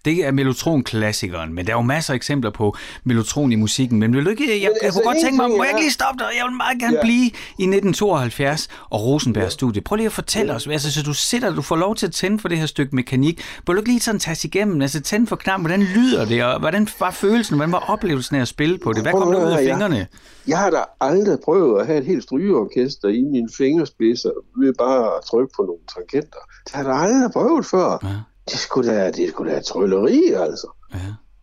[0.07, 3.99] Det er melotron-klassikeren, men der er jo masser af eksempler på melotron i musikken.
[3.99, 5.91] Men vil du ikke, jeg, jeg, altså, kunne godt tænke mig, må jeg ikke lige
[5.93, 6.29] stoppe dig?
[6.39, 7.01] Jeg vil meget gerne Ja.
[7.03, 7.25] blive
[7.59, 9.83] i 1972 og Rosenbergs studie.
[9.83, 12.39] Prøv lige at fortælle os, altså, så du sidder, du får lov til at tænde
[12.39, 13.43] for det her stykke mekanik.
[13.67, 16.61] Må du ikke lige sådan tage igennem, altså tænde for knappen, hvordan lyder det, og
[16.61, 19.03] hvordan var følelsen, hvordan var oplevelsen af at spille på det?
[19.03, 20.07] Hvad Prøv kom der ud af høre, jeg- fingrene?
[20.49, 25.05] Jeg har da aldrig prøvet at have et helt strygeorkester i mine fingerspidser ved bare
[25.05, 26.39] at trykke på nogle tangenter.
[26.65, 27.99] Det har jeg da aldrig prøvet før.
[28.03, 28.09] Ja.
[28.51, 30.67] Det skulle da, det skulle da trylleri, altså.
[30.95, 30.99] Ja.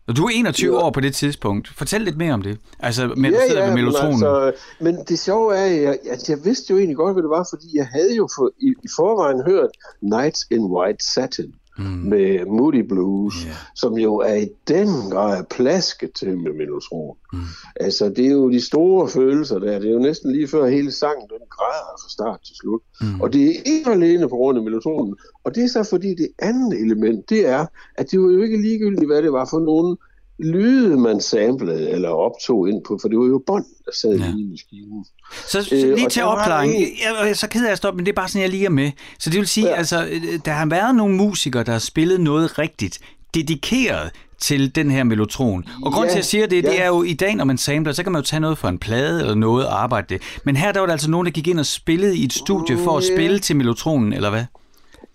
[0.08, 0.82] Og du er 21 Ja.
[0.82, 1.68] år på det tidspunkt.
[1.78, 2.58] Fortæl lidt mere om det.
[2.80, 4.13] Altså, med ja, du sidder ved men, melotronen.
[4.13, 7.30] altså, men det sjove er, at jeg, at jeg vidste jo egentlig godt, hvad det
[7.30, 9.70] var, fordi jeg havde jo for, i, i forvejen hørt
[10.02, 11.84] Nights in White Satin mm.
[11.84, 13.52] med Moody Blues, Ja.
[13.76, 17.16] som jo er i den grad plasket til med melotron.
[17.34, 17.40] Mm.
[17.76, 19.80] Altså, det er jo de store følelser der.
[19.80, 22.82] Det er jo næsten lige før hele sangen, den græder fra start til slut.
[23.02, 23.22] Mm.
[23.22, 25.16] Og det er ikke alene på grund af melotronen.
[25.44, 28.62] Og det er så fordi det andet element, det er, at det var jo ikke
[28.62, 29.98] ligegyldigt, hvad det var for nogen
[30.39, 34.26] lyde, man samplede eller optog ind på, for det var jo bånd, der sad Ja.
[34.38, 35.06] i maskinen.
[35.48, 36.76] Så, så Øh, lige og til opklaring.
[36.76, 38.65] en- Jeg, er så ked af at stoppe, men det er bare sådan, jeg lige
[38.65, 38.91] er med.
[39.19, 39.74] Så det vil sige, ja.
[39.76, 43.00] Altså, øh, der har været nogle musikere, der har spillet noget rigtigt,
[43.34, 45.63] dedikeret til den her melotron.
[45.86, 46.82] Og grund Ja, til, at jeg siger det, det ja.
[46.82, 48.78] er jo i dag, når man sampler, så kan man jo tage noget fra en
[48.78, 50.22] plade eller noget og arbejde det.
[50.46, 52.78] Men her der var der altså nogen, der gik ind og spillede i et studie
[52.78, 54.43] for at spille til melotronen, eller hvad?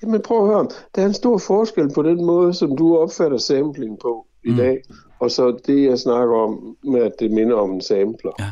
[0.02, 3.38] Jamen prøv at høre, der er en stor forskel på den måde, som du opfatter
[3.38, 4.76] sampling på, i dag,
[5.20, 8.32] og så det, jeg snakker om, med at det minder om en sampler.
[8.38, 8.50] Ja.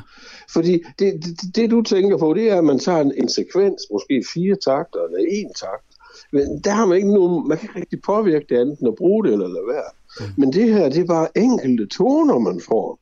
[0.51, 3.83] Fordi det, det, det, du tænker på, det er, at man tager en, en sekvens,
[3.93, 5.87] måske fire takter eller en takt.
[6.33, 8.95] Men der har man ikke nogen, man kan ikke rigtig påvirke det andet end at
[8.95, 9.91] bruge det eller lade være.
[10.37, 12.99] Men det her, det er bare enkelte toner, man får.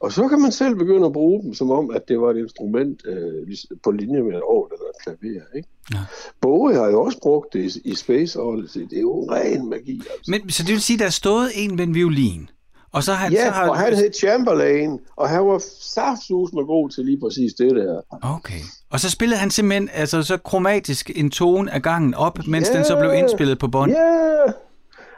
[0.00, 2.38] Og så kan man selv begynde at bruge dem, som om, at det var et
[2.38, 5.56] instrument øh, på linje med et orgel eller et klaver.
[5.56, 5.68] Ikke?
[5.92, 5.98] Ja.
[6.40, 8.80] Bowie har jo også brugt det i, i Space Odyssey.
[8.80, 10.02] Det er jo ren magi.
[10.10, 10.30] Altså.
[10.30, 12.50] Men, så det vil sige, der er stået en med en violin,
[12.92, 13.32] og så han...
[13.32, 17.20] så Ja, har, og han hed Chamberlain, og han var saftsus med god til lige
[17.20, 18.00] præcis det der.
[18.22, 18.60] Okay.
[18.90, 22.76] Og så spillede han simpelthen altså, så kromatisk en tone af gangen op, mens Ja.
[22.76, 23.90] den så blev indspillet på bånd.
[23.92, 24.52] Ja,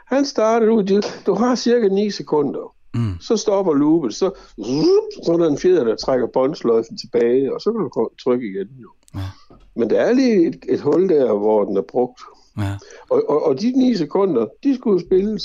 [0.05, 1.01] han startede ud.
[1.25, 2.75] Du, har cirka 9 sekunder.
[2.93, 3.13] Mm.
[3.21, 4.31] Så stopper loopet, så,
[5.25, 8.67] så er der en fjeder, der trækker båndsløjfen tilbage, og så kan du trykke igen.
[8.81, 8.89] Jo.
[9.15, 9.19] Ja.
[9.75, 12.21] Men der er lige et, et hul der, hvor den er brugt.
[12.57, 12.71] Ja.
[13.09, 15.43] Og, og, og de 9 sekunder, de skulle spilles.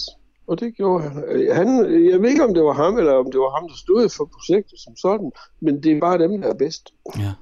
[0.51, 1.25] Og det gjorde han.
[1.29, 1.69] Øh, han.
[2.11, 4.31] Jeg ved ikke, om det var ham, eller om det var ham, der stod for
[4.35, 6.91] projektet som sådan, men det er bare dem, der er bedst.
[7.19, 7.33] Ja.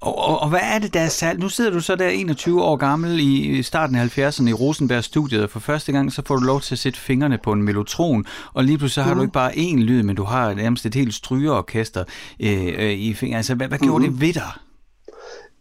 [0.00, 1.42] Og, og, og hvad er det, der er særligt?
[1.42, 5.50] Nu sidder du så der 21 år gammel i starten af 70'erne i Rosenberg-studiet, og
[5.50, 8.64] for første gang så får du lov til at sætte fingrene på en mellotron, og
[8.64, 12.04] lige pludselig har du ikke bare én lyd, men du har nærmest et helt strygeorkester
[12.40, 13.36] øh, øh, i fingrene.
[13.36, 14.52] Altså, hvad, hvad gjorde det ved dig?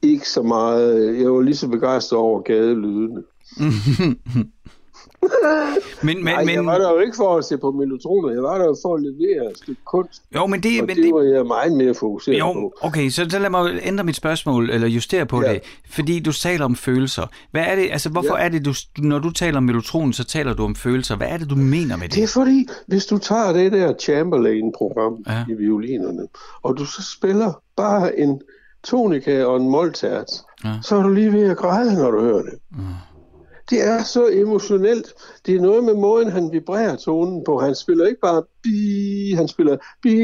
[0.02, 1.20] Ikke så meget.
[1.22, 3.24] Jeg var lige så begejstret over gadelydene.
[6.04, 8.34] Men, men, Nej, jeg men, var der jo ikke for at se på melotroner.
[8.34, 10.22] Jeg var der jo for at levere et stykke kunst.
[10.36, 12.74] jo, men det, Og men det det, var jeg meget mere fokuseret Jo, på.
[12.82, 15.54] okay, så, så lad mig ændre mit spørgsmål, eller justere på Ja.
[15.54, 17.24] det, fordi du taler om følelser.
[17.52, 18.46] Hvad er det, altså hvorfor Ja.
[18.46, 21.16] er det, du, når du taler om melotronen, så taler du om følelser?
[21.16, 22.16] Hvad er det, du mener med det?
[22.16, 25.34] Det er fordi, hvis du tager det der Chamberlain-program Ja.
[25.34, 25.44] ja.
[25.50, 26.28] i violinerne,
[26.64, 28.42] og du så spiller bare en
[28.84, 30.26] tonika og en moltert,
[30.64, 30.70] Ja.
[30.70, 30.76] ja.
[30.82, 32.54] så er du lige ved at græde, når du hører det.
[32.72, 32.78] Mm.
[33.70, 35.14] Det er så emotionelt.
[35.46, 37.60] Det er noget med måden, han vibrerer tonen på.
[37.60, 40.16] Han spiller ikke bare bi, han spiller bi.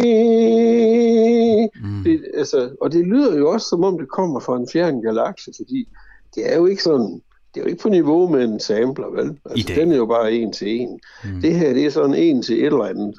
[1.83, 2.03] Mm.
[2.03, 5.51] Det, altså, og det lyder jo også, som om det kommer fra en fjern galakse,
[5.57, 5.87] fordi
[6.35, 7.21] det er jo ikke sådan,
[7.53, 9.37] det er jo ikke på niveau med en sampler, vel?
[9.45, 10.99] Altså, den er jo bare en til en.
[11.23, 11.41] Mm.
[11.41, 13.15] Det her, det er sådan en til et eller andet.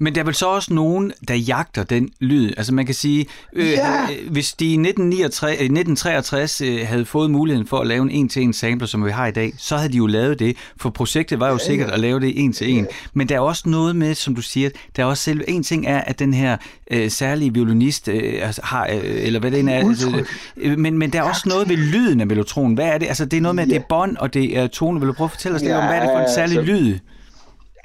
[0.00, 2.52] Men der er vel så også nogen, der jagter den lyd.
[2.56, 3.84] Altså man kan sige, øh, Ja.
[3.86, 8.10] havde- hvis de i 1963, øh, 1963 øh, havde fået muligheden for at lave en
[8.10, 11.40] en-til-en sampler, som vi har i dag, så havde de jo lavet det, for projektet
[11.40, 12.86] var jo sikkert at lave det en til en.
[13.14, 15.86] Men der er også noget med, som du siger, der er også selv en ting
[15.86, 16.56] er, at den her
[16.90, 20.24] øh, særlige violinist øh, altså, har, øh, eller hvad det end er, altså,
[20.56, 22.74] øh, men, men der er også noget ved lyden af melotronen.
[22.74, 23.06] Hvad er det?
[23.06, 25.00] Altså det er noget med, at det er bånd, og det er tone.
[25.00, 26.58] Vil du prøve at fortælle os lidt om, hvad er det for en Ja, særlig
[26.58, 26.98] altså- lyd?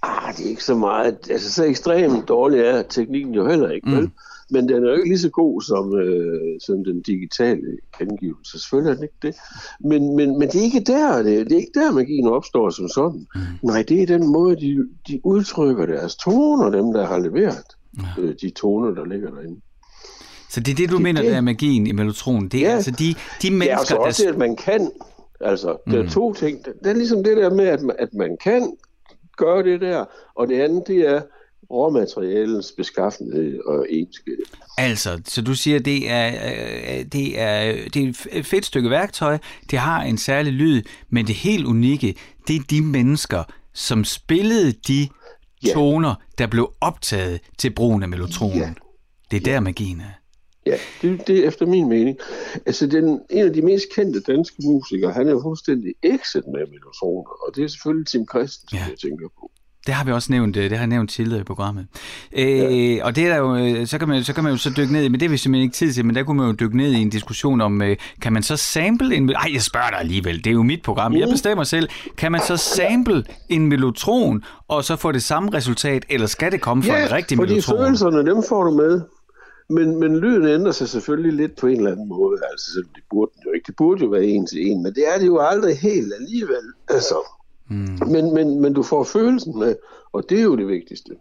[0.03, 1.17] Ah, det er ikke så meget.
[1.29, 3.95] Altså, så ekstremt dårlig er teknikken jo heller ikke, mm.
[3.95, 4.09] vel?
[4.49, 7.61] Men den er jo ikke lige så god som, øh, som den digitale
[7.99, 8.59] gengivelse.
[8.61, 9.35] Selvfølgelig er den ikke det.
[9.79, 12.87] Men, men, men det er ikke der, det, det er ikke der, magien opstår som
[12.87, 13.27] sådan.
[13.35, 13.41] Mm.
[13.63, 17.63] Nej, det er den måde, de, de udtrykker deres toner, dem der har leveret
[18.19, 19.61] øh, de toner, der ligger derinde.
[20.49, 22.49] Så det er det, du Det- mener, det- der er magien i melotronen.
[22.49, 22.75] Det er Ja.
[22.75, 24.31] altså de, de Det er mennesker, altså også, der...
[24.31, 24.91] at man kan.
[25.41, 26.65] Altså, der er to ting.
[26.65, 28.73] Det er ligesom det der med, at man, at man kan
[29.37, 31.21] gøre det der, og det andet, det er
[31.71, 34.33] råmaterialens beskaffenhed og egenskab.
[34.77, 39.37] Altså, så du siger, det er, øh, det er, det er et fedt stykke værktøj,
[39.71, 42.15] det har en særlig lyd, men det helt unikke,
[42.47, 43.43] det er de mennesker,
[43.73, 45.09] som spillede de
[45.65, 45.73] Ja.
[45.73, 48.57] toner, der blev optaget til brugen af melotronen.
[48.57, 48.73] Ja.
[49.31, 50.22] Det er der magien er.
[50.65, 52.17] Ja, det, det er efter min mening.
[52.65, 56.61] Altså, den, en af de mest kendte danske musikere, han er jo fuldstændig ekset med
[56.71, 58.83] melotroner, og det er selvfølgelig Tim Christensen, Ja.
[58.83, 58.89] ja.
[58.89, 59.51] jeg tænker på.
[59.87, 61.87] Det har vi også nævnt, øh, det har jeg nævnt tidligere i programmet.
[62.37, 63.05] Øh, ja.
[63.05, 64.93] Og det er der jo, øh, så kan, man, så kan man jo så dykke
[64.93, 66.53] ned i, men det har vi simpelthen ikke tid til, men der kunne man jo
[66.53, 69.29] dykke ned i en diskussion om, øh, kan man så sample en...
[69.29, 71.89] Ej, jeg spørger dig alligevel, det er jo mit program, jeg bestemmer selv.
[72.17, 76.61] Kan man så sample en melotron, og så få det samme resultat, eller skal det
[76.61, 77.77] komme fra en rigtig fordi melotron?
[77.85, 79.01] følelserne, dem får du med.
[79.69, 82.39] Men, men lyden ændrer sig selvfølgelig lidt på en eller anden måde.
[82.51, 83.67] Altså, så det burde den jo ikke.
[83.67, 86.65] Det burde jo være en til en, men det er det jo aldrig helt alligevel.
[86.89, 87.15] Altså,
[87.69, 87.99] Mm.
[88.07, 89.75] men, men, men du får følelsen med,
[90.13, 91.11] og det er jo det vigtigste.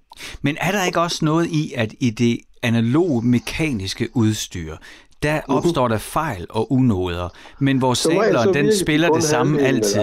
[0.43, 4.77] Men er der ikke også noget i, at i det analoge mekaniske udstyr,
[5.23, 7.29] der opstår der fejl og unåder,
[7.59, 10.01] men hvor regel, samleren, den spiller det samme altid.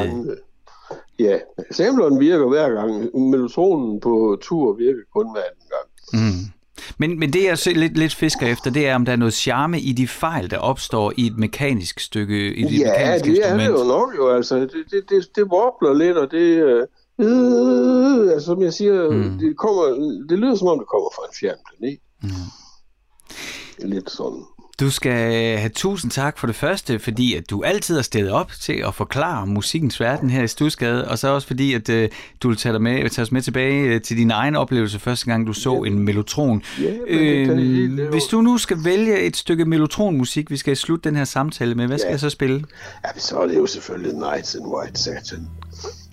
[1.20, 1.40] Ja,
[1.72, 3.20] samleren virker hver gang.
[3.30, 5.88] Melotronen på tur virker kun hver anden gang.
[6.24, 6.52] Mm.
[6.98, 9.34] Men, men det jeg så lidt, lidt fisker efter, det er, om der er noget
[9.34, 13.32] charme i de fejl, der opstår i et mekanisk stykke, i et Ja, mekanisk det
[13.32, 13.74] er instrument.
[13.74, 14.30] det jo nok jo.
[14.30, 16.38] Altså, det, det, det, det wobler lidt, og det...
[16.64, 16.88] Øh,
[17.20, 19.38] øh, altså, som jeg siger, mm.
[19.40, 19.84] det, kommer,
[20.30, 22.00] det lyder som om, det kommer fra en fjern planet.
[22.24, 23.90] Mm.
[23.90, 24.44] Lidt sådan.
[24.80, 28.52] Du skal have tusind tak for det første, fordi at du altid har stillet op
[28.60, 32.04] til at forklare musikkens verden her i Stusgade, og så også fordi, at uh,
[32.44, 35.26] du vil tage, dig med, tage os med tilbage uh, til din egen oplevelse første
[35.26, 36.62] gang, du så en melotron.
[36.78, 38.10] Helt lave.
[38.12, 41.88] hvis du nu skal vælge et stykke melotronmusik, vi skal slutte den her samtale med,
[41.88, 42.12] hvad skal Ja.
[42.12, 42.64] jeg så spille?
[43.06, 45.48] Ja, så er det jo selvfølgelig Nights in White Satin.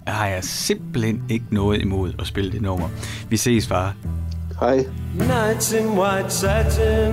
[0.07, 2.89] Jeg har jeg simpelthen ikke noget imod at spille det nummer.
[3.31, 3.95] Vi ses, far.
[4.61, 4.77] Hej.
[5.15, 7.13] Nights in white satin,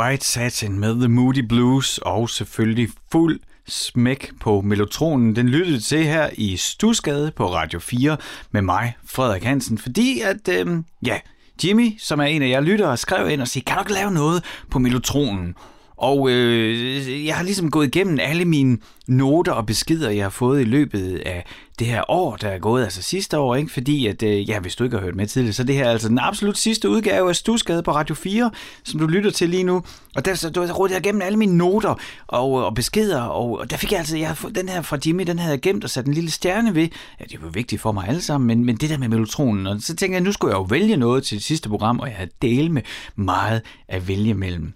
[0.00, 5.36] White Satin med The Moody Blues og selvfølgelig fuld smæk på melotronen.
[5.36, 8.16] Den lyttede til her i Stusgade på Radio 4
[8.50, 10.76] med mig, Frederik Hansen, fordi at, øh,
[11.06, 11.18] ja,
[11.64, 14.10] Jimmy, som er en af jer lyttere, skrev ind og sagde, kan du ikke lave
[14.10, 15.54] noget på melotronen?
[16.00, 20.60] Og øh, jeg har ligesom gået igennem alle mine noter og beskeder, jeg har fået
[20.60, 21.44] i løbet af
[21.78, 23.72] det her år, der er gået, altså sidste år, ikke?
[23.72, 25.90] fordi at, øh, ja, hvis du ikke har hørt med tidligere, så det her er
[25.90, 28.50] altså den absolut sidste udgave af Stusgade på Radio 4,
[28.84, 29.82] som du lytter til lige nu.
[30.16, 31.94] Og der, så, der rådte jeg igennem alle mine noter
[32.26, 35.22] og, øh, og beskeder, og, og der fik jeg altså, jeg, den her fra Jimmy,
[35.26, 36.88] den havde jeg gemt og sat en lille stjerne ved.
[37.20, 39.76] Ja, det var vigtigt for mig alle sammen, men, men det der med melotronen, og
[39.80, 42.16] så tænkte jeg, nu skulle jeg jo vælge noget til det sidste program, og jeg
[42.16, 42.82] havde del med
[43.16, 44.72] meget at vælge mellem.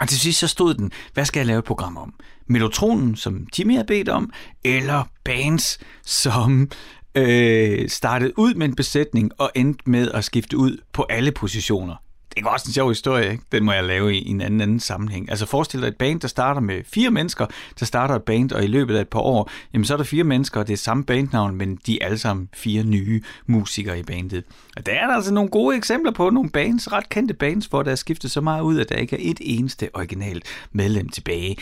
[0.00, 2.14] Og til sidst så stod den, hvad skal jeg lave et program om?
[2.46, 4.32] Melotronen, som Jimmy har bedt om,
[4.64, 6.70] eller bands, som
[7.14, 11.96] øh, startede ud med en besætning og endte med at skifte ud på alle positioner
[12.36, 13.44] det er også en sjov historie, ikke?
[13.52, 15.30] Den må jeg lave i en anden, anden sammenhæng.
[15.30, 17.46] Altså forestil dig et band, der starter med fire mennesker,
[17.80, 20.04] der starter et band, og i løbet af et par år, jamen så er der
[20.04, 23.98] fire mennesker, og det er samme bandnavn, men de er alle sammen fire nye musikere
[23.98, 24.44] i bandet.
[24.76, 27.82] Og der er der altså nogle gode eksempler på nogle bands, ret kendte bands, hvor
[27.82, 31.56] der er skiftet så meget ud, at der ikke er et eneste originalt medlem tilbage.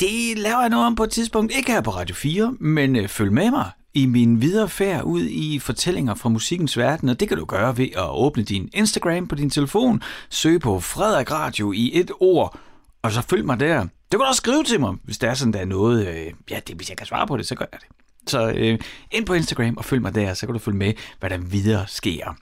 [0.00, 3.08] Det laver jeg noget om på et tidspunkt, ikke her på Radio 4, men øh,
[3.08, 7.28] følg med mig i min videre færd ud i fortællinger fra musikkens verden, og det
[7.28, 11.72] kan du gøre ved at åbne din Instagram på din telefon, søge på Frederik Radio
[11.72, 12.58] i et ord,
[13.02, 13.80] og så følg mig der.
[13.80, 16.32] Det kan du også skrive til mig, hvis der er sådan, der er noget, øh,
[16.50, 17.88] ja, det, hvis jeg kan svare på det, så gør jeg det.
[18.26, 18.78] Så øh,
[19.10, 21.86] ind på Instagram og følg mig der, så kan du følge med, hvad der videre
[21.88, 22.36] sker.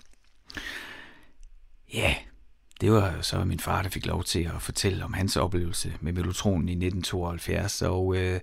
[1.94, 2.14] Ja, yeah,
[2.80, 6.12] det var så min far, der fik lov til at fortælle om hans oplevelse med
[6.12, 8.40] melotronen i 1972, og øh,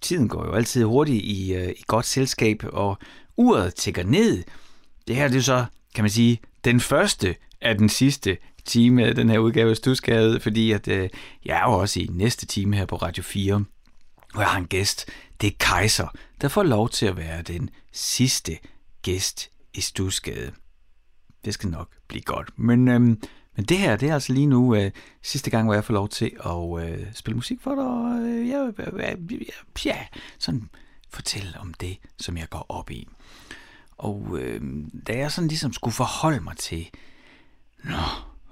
[0.00, 2.98] tiden går jo altid hurtigt i, øh, i godt selskab, og
[3.36, 4.42] uret tækker ned.
[5.08, 9.14] Det her det er så, kan man sige, den første af den sidste time af
[9.14, 11.08] den her udgave af Stusgade, fordi at, øh,
[11.44, 13.64] jeg er jo også i næste time her på Radio 4,
[14.32, 15.08] hvor jeg har en gæst.
[15.40, 16.08] Det er Kaiser,
[16.40, 18.58] der får lov til at være den sidste
[19.02, 20.52] gæst i Stusgade.
[21.44, 22.58] Det skal nok blive godt.
[22.58, 23.22] Men øhm,
[23.56, 24.90] men det her, det er altså lige nu øh,
[25.22, 28.48] sidste gang, hvor jeg får lov til at øh, spille musik for dig, og øh,
[28.48, 29.16] jeg, øh, jeg,
[29.84, 30.06] ja,
[30.38, 30.68] sådan
[31.10, 33.08] fortælle om det, som jeg går op i.
[33.98, 34.60] Og øh,
[35.06, 36.88] da jeg sådan ligesom skulle forholde mig til,
[37.84, 38.02] nå,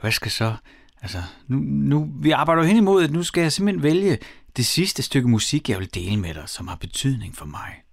[0.00, 0.56] hvad skal så,
[1.02, 4.18] altså, nu, nu, vi arbejder jo hen imod, at nu skal jeg simpelthen vælge
[4.56, 7.83] det sidste stykke musik, jeg vil dele med dig, som har betydning for mig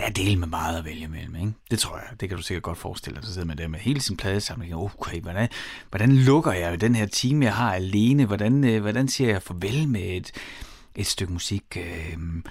[0.00, 1.52] der er del med meget at vælge mellem, ikke?
[1.70, 3.78] Det tror jeg, det kan du sikkert godt forestille dig, at sidder med det med
[3.78, 4.74] hele sin pladesamling.
[4.74, 5.48] Okay, hvordan,
[5.90, 8.24] hvordan lukker jeg den her time, jeg har alene?
[8.24, 10.32] Hvordan, øh, hvordan siger jeg farvel med et,
[10.96, 11.76] et stykke musik?
[11.76, 12.44] Øhm,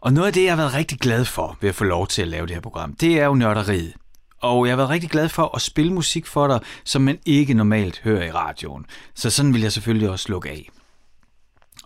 [0.00, 2.22] og noget af det, jeg har været rigtig glad for ved at få lov til
[2.22, 3.94] at lave det her program, det er jo nørderiet.
[4.40, 7.54] Og jeg har været rigtig glad for at spille musik for dig, som man ikke
[7.54, 8.86] normalt hører i radioen.
[9.14, 10.70] Så sådan vil jeg selvfølgelig også slukke af.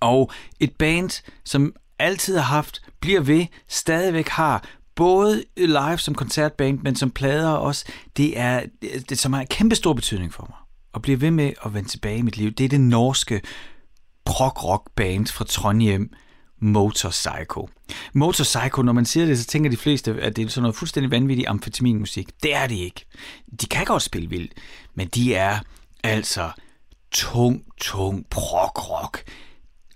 [0.01, 4.65] Og et band, som altid har haft, bliver ved, stadigvæk har
[4.95, 7.85] både live som koncertband, men som plader også,
[8.17, 8.63] det er
[9.09, 10.57] det, som har en kæmpe stor betydning for mig.
[10.93, 13.41] Og blive ved med at vende tilbage i mit liv, det er det norske
[14.25, 16.13] prog-rock band fra Trondheim,
[16.61, 17.63] Motorcycle.
[18.15, 21.11] Motorcycle, når man siger det, så tænker de fleste, at det er sådan noget fuldstændig
[21.11, 22.43] vanvittig amfetaminmusik.
[22.43, 23.05] Det er det ikke.
[23.61, 24.53] De kan godt spille vildt,
[24.95, 25.59] men de er
[26.05, 26.51] altså
[27.11, 29.23] tung, tung prog-rock.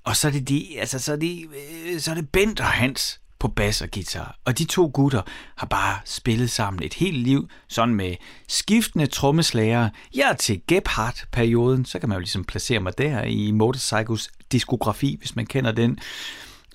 [0.05, 1.47] Og så er det, de, altså, så er det,
[1.87, 4.39] øh, så er det Bent og Hans, på bas og guitar.
[4.45, 5.23] Og de to gutter
[5.57, 8.15] har bare spillet sammen et helt liv, sådan med
[8.49, 9.89] skiftende trommeslager.
[10.15, 15.17] Jeg er til Gebhardt-perioden, så kan man jo ligesom placere mig der i Motorcycles diskografi,
[15.19, 15.99] hvis man kender den.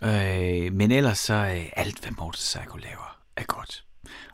[0.04, 3.84] Øh, men ellers så øh, alt, hvad Motorcycle laver, er godt.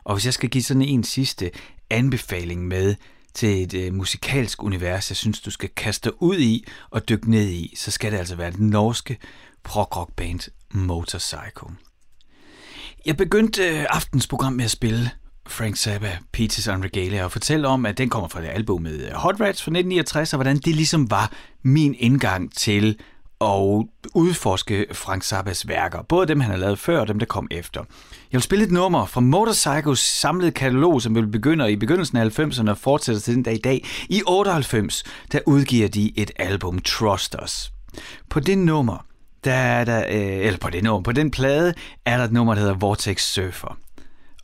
[0.04, 1.50] Og hvis jeg skal give sådan en sidste
[1.90, 2.94] anbefaling med
[3.34, 7.48] til et øh, musikalsk univers, jeg synes, du skal kaste ud i og dykke ned
[7.48, 9.18] i, så skal det altså være det norske
[9.64, 11.87] prog-rock band Motorcycle.
[13.06, 15.10] Jeg begyndte øh, aftens program med at spille
[15.48, 19.06] Frank Zappa, Peaches on Regalia, og fortælle om, at den kommer fra det album med
[19.06, 21.32] øh, Hot Rats fra 1969, og hvordan det ligesom var
[21.62, 22.98] min indgang til
[23.40, 26.02] at udforske Frank Zappas værker.
[26.02, 27.80] Både dem, han har lavet før, og dem, der kom efter.
[28.32, 32.38] Jeg vil spille et nummer fra Motorcycles samlede katalog, som vil begynde i begyndelsen af
[32.38, 33.86] 90'erne og fortsætter til den dag i dag.
[34.08, 37.72] I 98, der udgiver de et album, Trust Us.
[38.30, 39.04] På det nummer,
[39.44, 41.74] der er der, øh, eller på det nummer, på den plade,
[42.04, 43.78] er der et nummer, der hedder Vortex Surfer.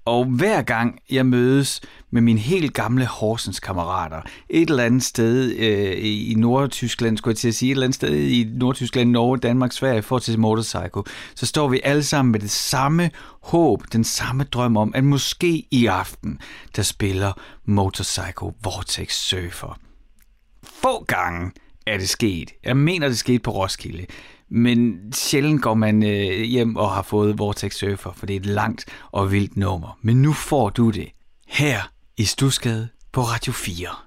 [0.07, 1.81] Og hver gang jeg mødes
[2.11, 7.39] med mine helt gamle Horsens kammerater, et eller andet sted øh, i Nordtyskland, skulle jeg
[7.39, 11.03] til at sige, et eller andet sted i Nordtyskland, Norge, Danmark, Sverige, for til Motorcycle,
[11.35, 13.11] så står vi alle sammen med det samme
[13.43, 16.39] håb, den samme drøm om, at måske i aften,
[16.77, 17.33] der spiller
[17.65, 19.79] Motorcycle Vortex Surfer.
[20.83, 21.51] Få gange
[21.87, 22.51] er det sket.
[22.65, 24.07] Jeg mener, det skete på Roskilde.
[24.49, 28.47] Men sjældent går man øh, hjem og har fået Vortex Surfer, for det er et
[28.47, 29.99] langt og vildt nummer.
[30.03, 31.09] Men nu får du det
[31.47, 31.81] her
[32.17, 34.04] i Stusgade på Radio 4.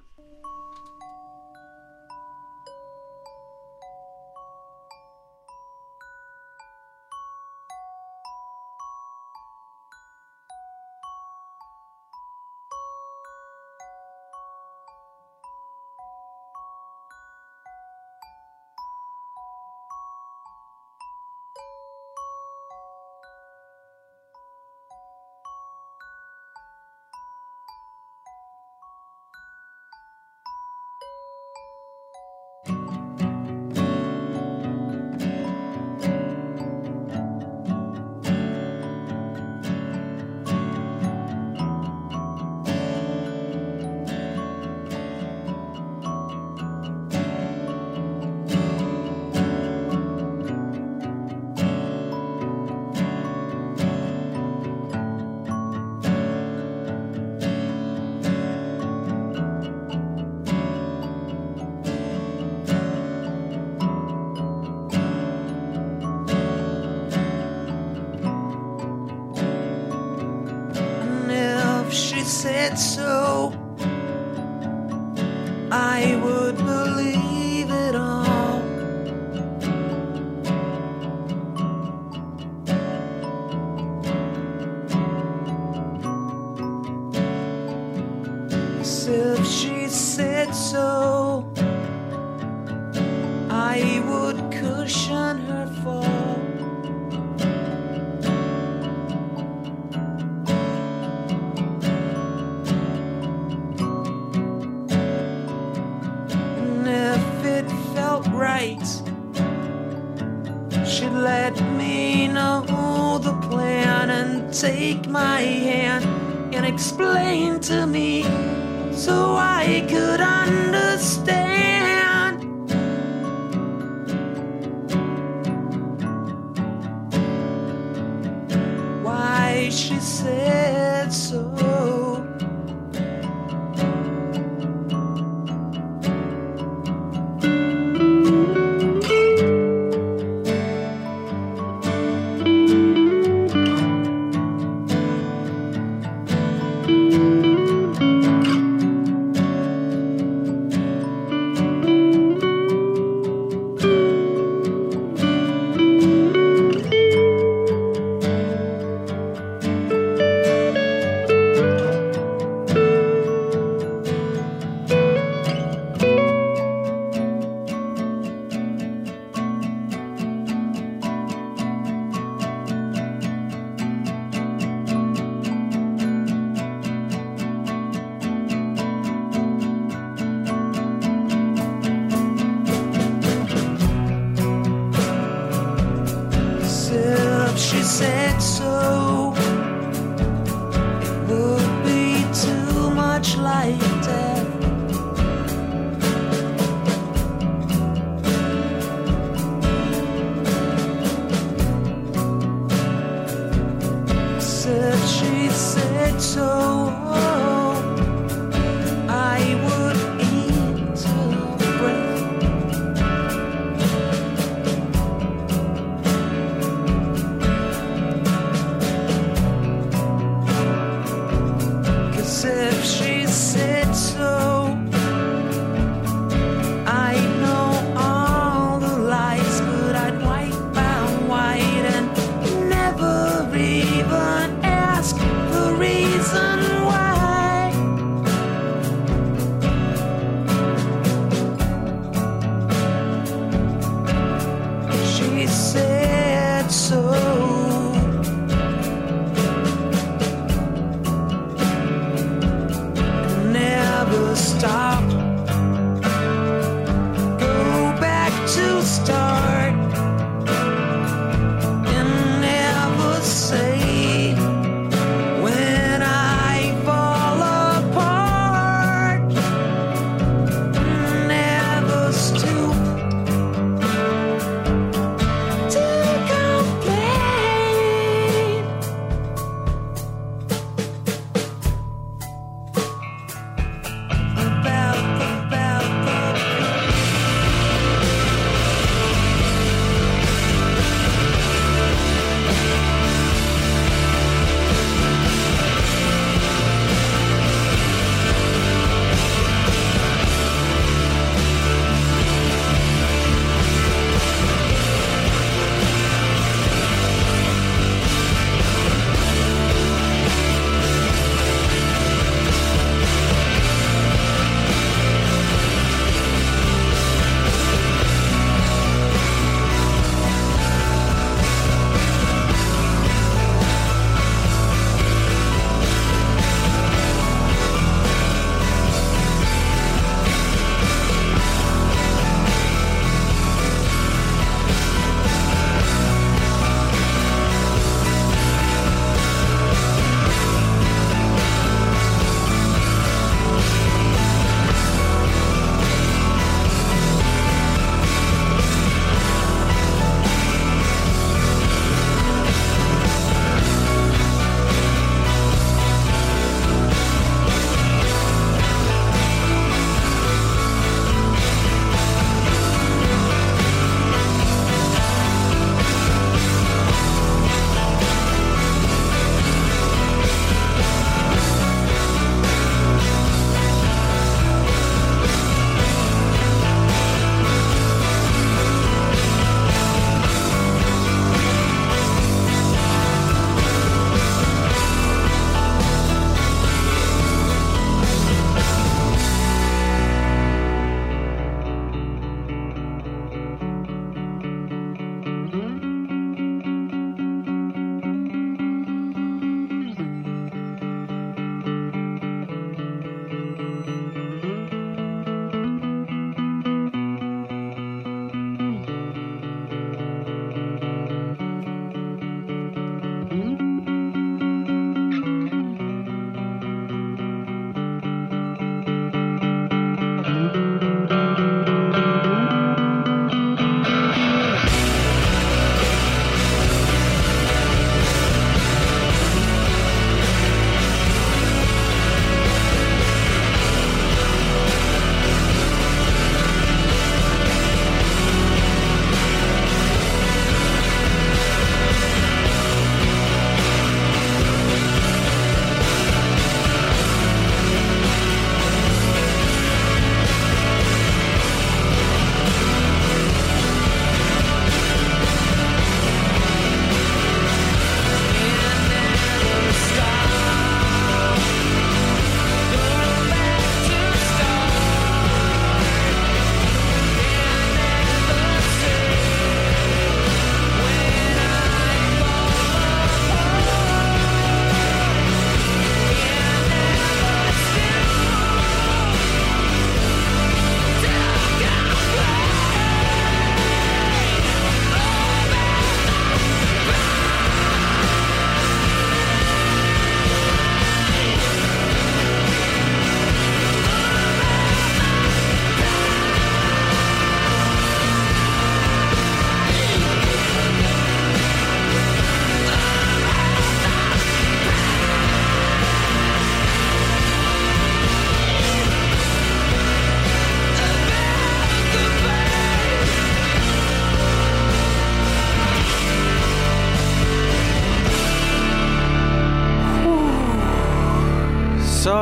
[187.68, 189.07] She said so.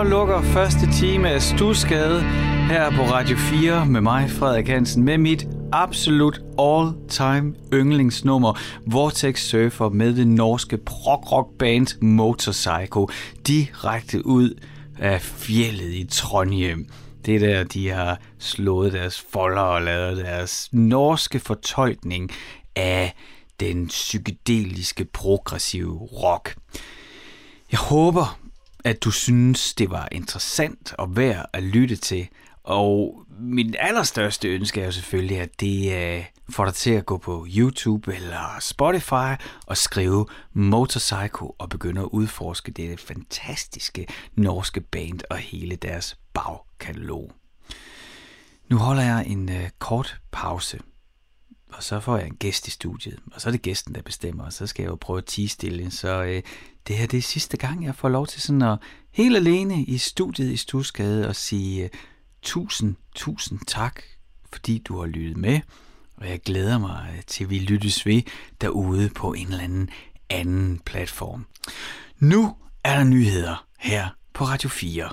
[0.09, 2.23] Lukker første time af Stusgade
[2.69, 9.89] her på Radio 4 med mig, Frederik Hansen, med mit absolut all-time yndlingsnummer Vortex Surfer
[9.89, 13.07] med det norske prog-rock band Motorcycle
[13.47, 14.61] direkte ud
[14.99, 16.89] af fjellet i Trondheim.
[17.27, 22.31] Det der, de har slået deres folder og lavet deres norske fortolkning
[22.77, 23.15] af
[23.61, 26.57] den psykedeliske progressive rock.
[27.73, 28.39] Jeg håber,
[28.87, 32.29] at du synes, det var interessant og værd at lytte til.
[32.63, 37.19] Og min allerstørste ønske er jo selvfølgelig, at det øh, får dig til at gå
[37.19, 45.21] på YouTube eller Spotify og skrive Motorcycle og begynde at udforske det fantastiske norske band
[45.31, 47.33] og hele deres bagkatalog.
[48.69, 50.81] Nu holder jeg en øh, kort pause,
[51.73, 54.45] og så får jeg en gæst i studiet, og så er det gæsten, der bestemmer,
[54.45, 55.91] og så skal jeg jo prøve at tige stille.
[55.91, 56.43] Så øh,
[56.87, 58.79] det her det er sidste gang, jeg får lov til sådan at
[59.11, 61.91] helt alene i studiet i Stusgade og sige øh,
[62.43, 64.03] tusind, tusind tak,
[64.53, 65.61] fordi du har lyttet med,
[66.17, 68.23] og jeg glæder mig øh, til, vi lyttes ved
[68.61, 69.91] derude på en eller anden
[70.31, 71.47] anden platform.
[72.19, 75.11] Nu er der nyheder her på Radio 4.